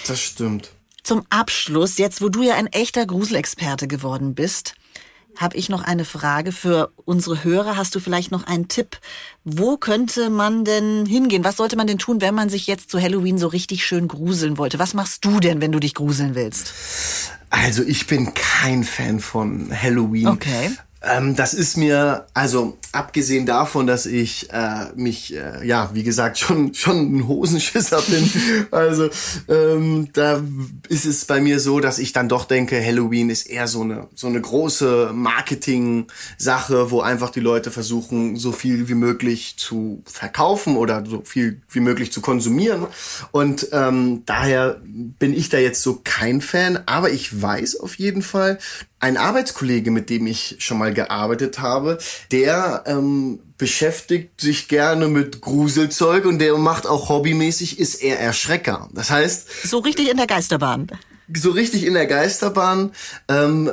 Das 0.07 0.19
stimmt. 0.19 0.71
Zum 1.03 1.25
Abschluss, 1.29 1.97
jetzt 1.97 2.21
wo 2.21 2.29
du 2.29 2.43
ja 2.43 2.55
ein 2.55 2.67
echter 2.67 3.05
Gruselexperte 3.05 3.87
geworden 3.87 4.35
bist, 4.35 4.75
habe 5.37 5.57
ich 5.57 5.69
noch 5.69 5.83
eine 5.83 6.05
Frage 6.05 6.51
für 6.51 6.91
unsere 7.05 7.43
Hörer. 7.43 7.77
Hast 7.77 7.95
du 7.95 7.99
vielleicht 7.99 8.31
noch 8.31 8.45
einen 8.45 8.67
Tipp? 8.67 8.97
Wo 9.43 9.77
könnte 9.77 10.29
man 10.29 10.65
denn 10.65 11.05
hingehen? 11.05 11.43
Was 11.43 11.57
sollte 11.57 11.75
man 11.75 11.87
denn 11.87 11.97
tun, 11.97 12.21
wenn 12.21 12.35
man 12.35 12.49
sich 12.49 12.67
jetzt 12.67 12.91
zu 12.91 13.01
Halloween 13.01 13.37
so 13.37 13.47
richtig 13.47 13.85
schön 13.85 14.07
gruseln 14.07 14.57
wollte? 14.57 14.79
Was 14.79 14.93
machst 14.93 15.23
du 15.25 15.39
denn, 15.39 15.61
wenn 15.61 15.71
du 15.71 15.79
dich 15.79 15.93
gruseln 15.93 16.35
willst? 16.35 16.73
Also 17.49 17.83
ich 17.83 18.07
bin 18.07 18.33
kein 18.33 18.83
Fan 18.83 19.19
von 19.19 19.71
Halloween. 19.71 20.27
Okay. 20.27 20.71
Ähm, 21.01 21.35
das 21.35 21.53
ist 21.53 21.77
mir, 21.77 22.25
also 22.33 22.77
abgesehen 22.91 23.45
davon, 23.45 23.87
dass 23.87 24.05
ich 24.05 24.51
äh, 24.51 24.87
mich, 24.95 25.33
äh, 25.33 25.65
ja, 25.65 25.91
wie 25.93 26.03
gesagt, 26.03 26.37
schon 26.39 26.73
schon 26.73 27.17
ein 27.17 27.27
Hosenschisser 27.27 28.01
bin. 28.01 28.29
also 28.71 29.09
ähm, 29.47 30.09
da 30.13 30.41
ist 30.89 31.05
es 31.05 31.25
bei 31.25 31.39
mir 31.39 31.59
so, 31.59 31.79
dass 31.79 31.99
ich 31.99 32.11
dann 32.11 32.27
doch 32.27 32.45
denke, 32.45 32.83
Halloween 32.83 33.29
ist 33.29 33.49
eher 33.49 33.67
so 33.67 33.81
eine 33.81 34.07
so 34.13 34.27
eine 34.27 34.41
große 34.41 35.11
Marketing-Sache, 35.13 36.91
wo 36.91 37.01
einfach 37.01 37.29
die 37.29 37.39
Leute 37.39 37.71
versuchen, 37.71 38.35
so 38.35 38.51
viel 38.51 38.89
wie 38.89 38.95
möglich 38.95 39.55
zu 39.57 40.03
verkaufen 40.05 40.75
oder 40.75 41.05
so 41.05 41.21
viel 41.23 41.61
wie 41.69 41.79
möglich 41.79 42.11
zu 42.11 42.19
konsumieren. 42.19 42.87
Und 43.31 43.69
ähm, 43.71 44.23
daher 44.25 44.81
bin 44.83 45.33
ich 45.33 45.47
da 45.47 45.59
jetzt 45.59 45.81
so 45.81 46.01
kein 46.03 46.41
Fan, 46.41 46.79
aber 46.87 47.09
ich 47.11 47.41
weiß 47.41 47.79
auf 47.79 47.95
jeden 47.95 48.21
Fall, 48.21 48.59
ein 48.99 49.17
Arbeitskollege, 49.17 49.91
mit 49.91 50.09
dem 50.09 50.27
ich 50.27 50.57
schon 50.59 50.77
mal 50.77 50.93
gearbeitet 50.93 51.59
habe, 51.59 51.97
der 52.31 52.83
ähm, 52.85 53.39
beschäftigt 53.57 54.41
sich 54.41 54.67
gerne 54.67 55.07
mit 55.07 55.41
Gruselzeug 55.41 56.25
und 56.25 56.39
der 56.39 56.57
macht 56.57 56.85
auch 56.85 57.09
hobbymäßig, 57.09 57.79
ist 57.79 57.95
er 57.95 58.19
Erschrecker. 58.19 58.89
Das 58.93 59.09
heißt... 59.09 59.67
So 59.67 59.79
richtig 59.79 60.09
in 60.09 60.17
der 60.17 60.27
Geisterbahn. 60.27 60.87
So 61.33 61.51
richtig 61.51 61.85
in 61.85 61.93
der 61.93 62.07
Geisterbahn. 62.07 62.91
Ähm, 63.27 63.71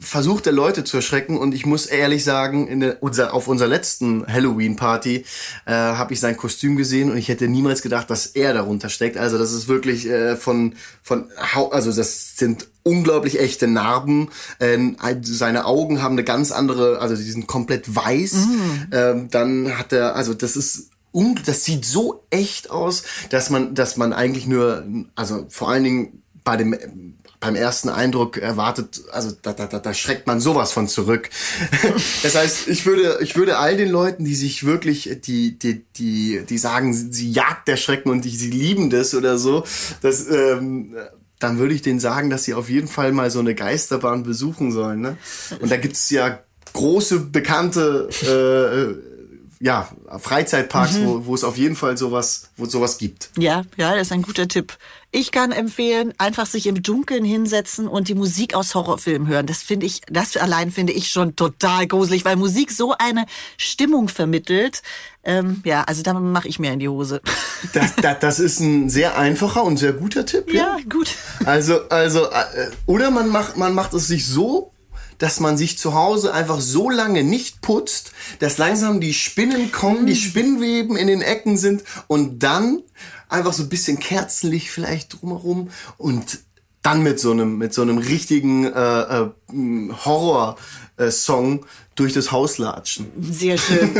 versucht 0.00 0.46
er 0.46 0.52
Leute 0.52 0.84
zu 0.84 0.98
erschrecken 0.98 1.36
und 1.36 1.54
ich 1.54 1.66
muss 1.66 1.86
ehrlich 1.86 2.22
sagen, 2.22 2.68
in 2.68 2.80
der, 2.80 3.02
unser, 3.02 3.34
auf 3.34 3.48
unserer 3.48 3.68
letzten 3.68 4.26
Halloween-Party 4.26 5.24
äh, 5.66 5.72
habe 5.72 6.14
ich 6.14 6.20
sein 6.20 6.36
Kostüm 6.36 6.76
gesehen 6.76 7.10
und 7.10 7.16
ich 7.16 7.28
hätte 7.28 7.48
niemals 7.48 7.82
gedacht, 7.82 8.08
dass 8.08 8.26
er 8.26 8.54
darunter 8.54 8.90
steckt. 8.90 9.16
Also 9.16 9.38
das 9.38 9.52
ist 9.52 9.66
wirklich 9.66 10.06
äh, 10.06 10.36
von 10.36 10.74
von 11.02 11.26
also 11.52 11.92
das 11.92 12.36
sind 12.36 12.68
unglaublich 12.84 13.40
echte 13.40 13.66
Narben. 13.66 14.28
Ähm, 14.60 14.96
seine 15.22 15.64
Augen 15.64 16.00
haben 16.00 16.12
eine 16.12 16.24
ganz 16.24 16.52
andere, 16.52 17.00
also 17.00 17.16
die 17.16 17.22
sind 17.22 17.46
komplett 17.46 17.94
weiß. 17.94 18.34
Mm. 18.34 18.92
Ähm, 18.92 19.28
dann 19.30 19.78
hat 19.78 19.92
er, 19.92 20.14
also 20.14 20.32
das 20.32 20.56
ist 20.56 20.90
das 21.44 21.64
sieht 21.64 21.84
so 21.84 22.24
echt 22.30 22.70
aus, 22.70 23.02
dass 23.30 23.50
man, 23.50 23.74
dass 23.74 23.96
man 23.96 24.12
eigentlich 24.12 24.46
nur, 24.46 24.86
also 25.16 25.46
vor 25.48 25.68
allen 25.70 25.82
Dingen 25.84 26.22
bei 26.44 26.56
dem 26.56 26.74
beim 27.40 27.54
ersten 27.54 27.88
Eindruck 27.88 28.36
erwartet, 28.36 29.02
also 29.12 29.32
da, 29.42 29.52
da, 29.52 29.66
da, 29.66 29.78
da 29.78 29.94
schreckt 29.94 30.26
man 30.26 30.40
sowas 30.40 30.72
von 30.72 30.88
zurück. 30.88 31.30
das 32.22 32.34
heißt, 32.34 32.68
ich 32.68 32.84
würde, 32.84 33.18
ich 33.22 33.36
würde 33.36 33.58
all 33.58 33.76
den 33.76 33.90
Leuten, 33.90 34.24
die 34.24 34.34
sich 34.34 34.64
wirklich, 34.64 35.18
die, 35.24 35.58
die, 35.58 35.84
die, 35.96 36.42
die 36.48 36.58
sagen, 36.58 36.92
sie 36.92 37.30
jagt 37.30 37.68
der 37.68 37.76
Schrecken 37.76 38.10
und 38.10 38.24
die, 38.24 38.30
sie 38.30 38.50
lieben 38.50 38.90
das 38.90 39.14
oder 39.14 39.38
so, 39.38 39.64
das, 40.02 40.28
ähm, 40.28 40.96
dann 41.38 41.58
würde 41.58 41.74
ich 41.74 41.82
denen 41.82 42.00
sagen, 42.00 42.30
dass 42.30 42.44
sie 42.44 42.54
auf 42.54 42.68
jeden 42.68 42.88
Fall 42.88 43.12
mal 43.12 43.30
so 43.30 43.38
eine 43.38 43.54
Geisterbahn 43.54 44.24
besuchen 44.24 44.72
sollen. 44.72 45.00
Ne? 45.00 45.16
Und 45.60 45.70
da 45.70 45.76
gibt's 45.76 46.10
ja 46.10 46.40
große 46.72 47.20
bekannte 47.20 48.08
äh, 48.22 49.18
ja, 49.60 49.88
Freizeitparks, 50.18 50.98
mhm. 50.98 51.06
wo, 51.06 51.26
wo 51.26 51.34
es 51.34 51.44
auf 51.44 51.56
jeden 51.56 51.76
Fall 51.76 51.96
sowas, 51.96 52.50
wo 52.56 52.64
es 52.64 52.72
sowas 52.72 52.98
gibt. 52.98 53.30
Ja, 53.36 53.62
ja, 53.76 53.94
das 53.94 54.08
ist 54.08 54.12
ein 54.12 54.22
guter 54.22 54.48
Tipp. 54.48 54.76
Ich 55.10 55.32
kann 55.32 55.52
empfehlen, 55.52 56.12
einfach 56.18 56.44
sich 56.44 56.66
im 56.66 56.82
Dunkeln 56.82 57.24
hinsetzen 57.24 57.88
und 57.88 58.08
die 58.08 58.14
Musik 58.14 58.54
aus 58.54 58.74
Horrorfilmen 58.74 59.26
hören. 59.26 59.46
Das 59.46 59.62
finde 59.62 59.86
ich, 59.86 60.02
das 60.10 60.36
allein 60.36 60.70
finde 60.70 60.92
ich 60.92 61.10
schon 61.10 61.34
total 61.34 61.86
gruselig, 61.86 62.26
weil 62.26 62.36
Musik 62.36 62.70
so 62.70 62.94
eine 62.98 63.24
Stimmung 63.56 64.08
vermittelt. 64.08 64.82
Ähm, 65.24 65.62
ja, 65.64 65.82
also 65.84 66.02
da 66.02 66.12
mache 66.12 66.48
ich 66.48 66.58
mir 66.58 66.72
in 66.72 66.78
die 66.78 66.88
Hose. 66.88 67.22
Das, 67.72 67.96
das, 67.96 68.20
das 68.20 68.38
ist 68.38 68.60
ein 68.60 68.88
sehr 68.88 69.18
einfacher 69.18 69.64
und 69.64 69.78
sehr 69.78 69.92
guter 69.92 70.24
Tipp. 70.24 70.52
Ja, 70.52 70.76
ja 70.78 70.84
gut. 70.88 71.16
Also, 71.44 71.88
also, 71.88 72.26
äh, 72.26 72.70
oder 72.86 73.10
man 73.10 73.30
macht, 73.30 73.56
man 73.56 73.74
macht 73.74 73.94
es 73.94 74.06
sich 74.06 74.28
so 74.28 74.70
dass 75.18 75.40
man 75.40 75.56
sich 75.56 75.78
zu 75.78 75.94
Hause 75.94 76.32
einfach 76.32 76.60
so 76.60 76.88
lange 76.90 77.24
nicht 77.24 77.60
putzt, 77.60 78.12
dass 78.38 78.58
langsam 78.58 79.00
die 79.00 79.12
Spinnen 79.12 79.72
kommen, 79.72 80.06
die 80.06 80.12
mm. 80.12 80.16
Spinnweben 80.16 80.96
in 80.96 81.08
den 81.08 81.22
Ecken 81.22 81.56
sind 81.56 81.82
und 82.06 82.42
dann 82.42 82.82
einfach 83.28 83.52
so 83.52 83.62
ein 83.62 83.68
bisschen 83.68 83.98
Kerzenlicht 83.98 84.70
vielleicht 84.70 85.20
drumherum 85.20 85.70
und 85.96 86.40
dann 86.82 87.02
mit 87.02 87.20
so 87.20 87.32
einem 87.32 87.58
mit 87.58 87.74
so 87.74 87.82
einem 87.82 87.98
richtigen 87.98 88.64
äh, 88.64 89.02
äh, 89.02 89.30
Horror 90.04 90.56
Song 91.10 91.64
durch 91.98 92.12
das 92.12 92.30
Haus 92.30 92.58
latschen. 92.58 93.10
Sehr 93.20 93.58
schön. 93.58 93.90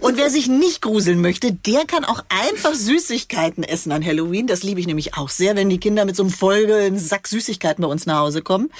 Und 0.00 0.16
wer 0.16 0.30
sich 0.30 0.48
nicht 0.48 0.80
gruseln 0.80 1.20
möchte, 1.20 1.52
der 1.52 1.84
kann 1.84 2.04
auch 2.04 2.24
einfach 2.28 2.74
Süßigkeiten 2.74 3.62
essen 3.62 3.92
an 3.92 4.04
Halloween. 4.04 4.46
Das 4.46 4.62
liebe 4.62 4.80
ich 4.80 4.86
nämlich 4.86 5.14
auch 5.14 5.28
sehr, 5.28 5.54
wenn 5.54 5.68
die 5.68 5.78
Kinder 5.78 6.04
mit 6.06 6.16
so 6.16 6.22
einem 6.22 6.32
vollen 6.32 6.98
Sack 6.98 7.28
Süßigkeiten 7.28 7.82
bei 7.82 7.88
uns 7.88 8.06
nach 8.06 8.20
Hause 8.20 8.40
kommen. 8.40 8.70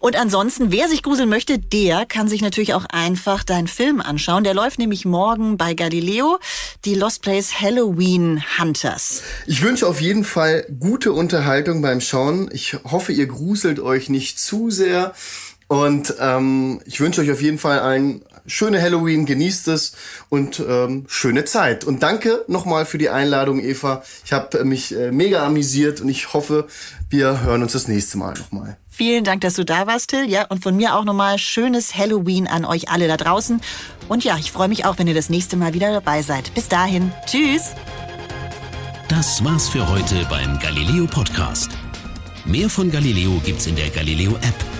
Und 0.00 0.16
ansonsten, 0.16 0.70
wer 0.70 0.88
sich 0.88 1.02
gruseln 1.02 1.30
möchte, 1.30 1.58
der 1.58 2.04
kann 2.04 2.28
sich 2.28 2.42
natürlich 2.42 2.74
auch 2.74 2.84
einfach 2.86 3.42
deinen 3.42 3.68
Film 3.68 4.00
anschauen. 4.00 4.44
Der 4.44 4.54
läuft 4.54 4.78
nämlich 4.78 5.06
morgen 5.06 5.56
bei 5.56 5.72
Galileo, 5.72 6.38
die 6.84 6.94
Lost 6.94 7.22
Place 7.22 7.60
Halloween 7.60 8.42
Hunters. 8.58 9.22
Ich 9.46 9.62
wünsche 9.62 9.86
auf 9.86 10.00
jeden 10.00 10.24
Fall 10.24 10.66
gute 10.78 11.12
Unterhaltung 11.12 11.80
beim 11.80 12.02
Schauen. 12.02 12.50
Ich 12.52 12.76
hoffe, 12.84 13.12
ihr 13.12 13.26
gruselt 13.26 13.80
euch 13.80 14.10
nicht 14.10 14.38
zu 14.38 14.70
sehr. 14.70 15.14
Und 15.70 16.16
ähm, 16.18 16.80
ich 16.84 16.98
wünsche 16.98 17.20
euch 17.20 17.30
auf 17.30 17.40
jeden 17.40 17.58
Fall 17.58 17.78
ein 17.78 18.22
schöne 18.44 18.82
Halloween, 18.82 19.24
genießt 19.24 19.68
es 19.68 19.92
und 20.28 20.58
ähm, 20.58 21.04
schöne 21.06 21.44
Zeit. 21.44 21.84
Und 21.84 22.02
danke 22.02 22.44
nochmal 22.48 22.86
für 22.86 22.98
die 22.98 23.08
Einladung, 23.08 23.60
Eva. 23.60 24.02
Ich 24.24 24.32
habe 24.32 24.64
mich 24.64 24.92
äh, 24.92 25.12
mega 25.12 25.46
amüsiert 25.46 26.00
und 26.00 26.08
ich 26.08 26.34
hoffe, 26.34 26.66
wir 27.08 27.42
hören 27.42 27.62
uns 27.62 27.70
das 27.70 27.86
nächste 27.86 28.18
Mal 28.18 28.34
nochmal. 28.34 28.78
Vielen 28.88 29.22
Dank, 29.22 29.42
dass 29.42 29.54
du 29.54 29.64
da 29.64 29.86
warst, 29.86 30.10
Till. 30.10 30.28
Ja, 30.28 30.46
und 30.46 30.60
von 30.60 30.76
mir 30.76 30.96
auch 30.96 31.04
nochmal 31.04 31.38
schönes 31.38 31.96
Halloween 31.96 32.48
an 32.48 32.64
euch 32.64 32.88
alle 32.88 33.06
da 33.06 33.16
draußen. 33.16 33.60
Und 34.08 34.24
ja, 34.24 34.36
ich 34.38 34.50
freue 34.50 34.66
mich 34.66 34.86
auch, 34.86 34.98
wenn 34.98 35.06
ihr 35.06 35.14
das 35.14 35.30
nächste 35.30 35.56
Mal 35.56 35.72
wieder 35.72 35.92
dabei 35.92 36.22
seid. 36.22 36.52
Bis 36.52 36.66
dahin. 36.66 37.12
Tschüss. 37.26 37.76
Das 39.06 39.44
war's 39.44 39.68
für 39.68 39.88
heute 39.88 40.26
beim 40.28 40.58
Galileo 40.58 41.06
Podcast. 41.06 41.70
Mehr 42.44 42.68
von 42.68 42.90
Galileo 42.90 43.40
gibt's 43.44 43.68
in 43.68 43.76
der 43.76 43.90
Galileo 43.90 44.32
App 44.32 44.79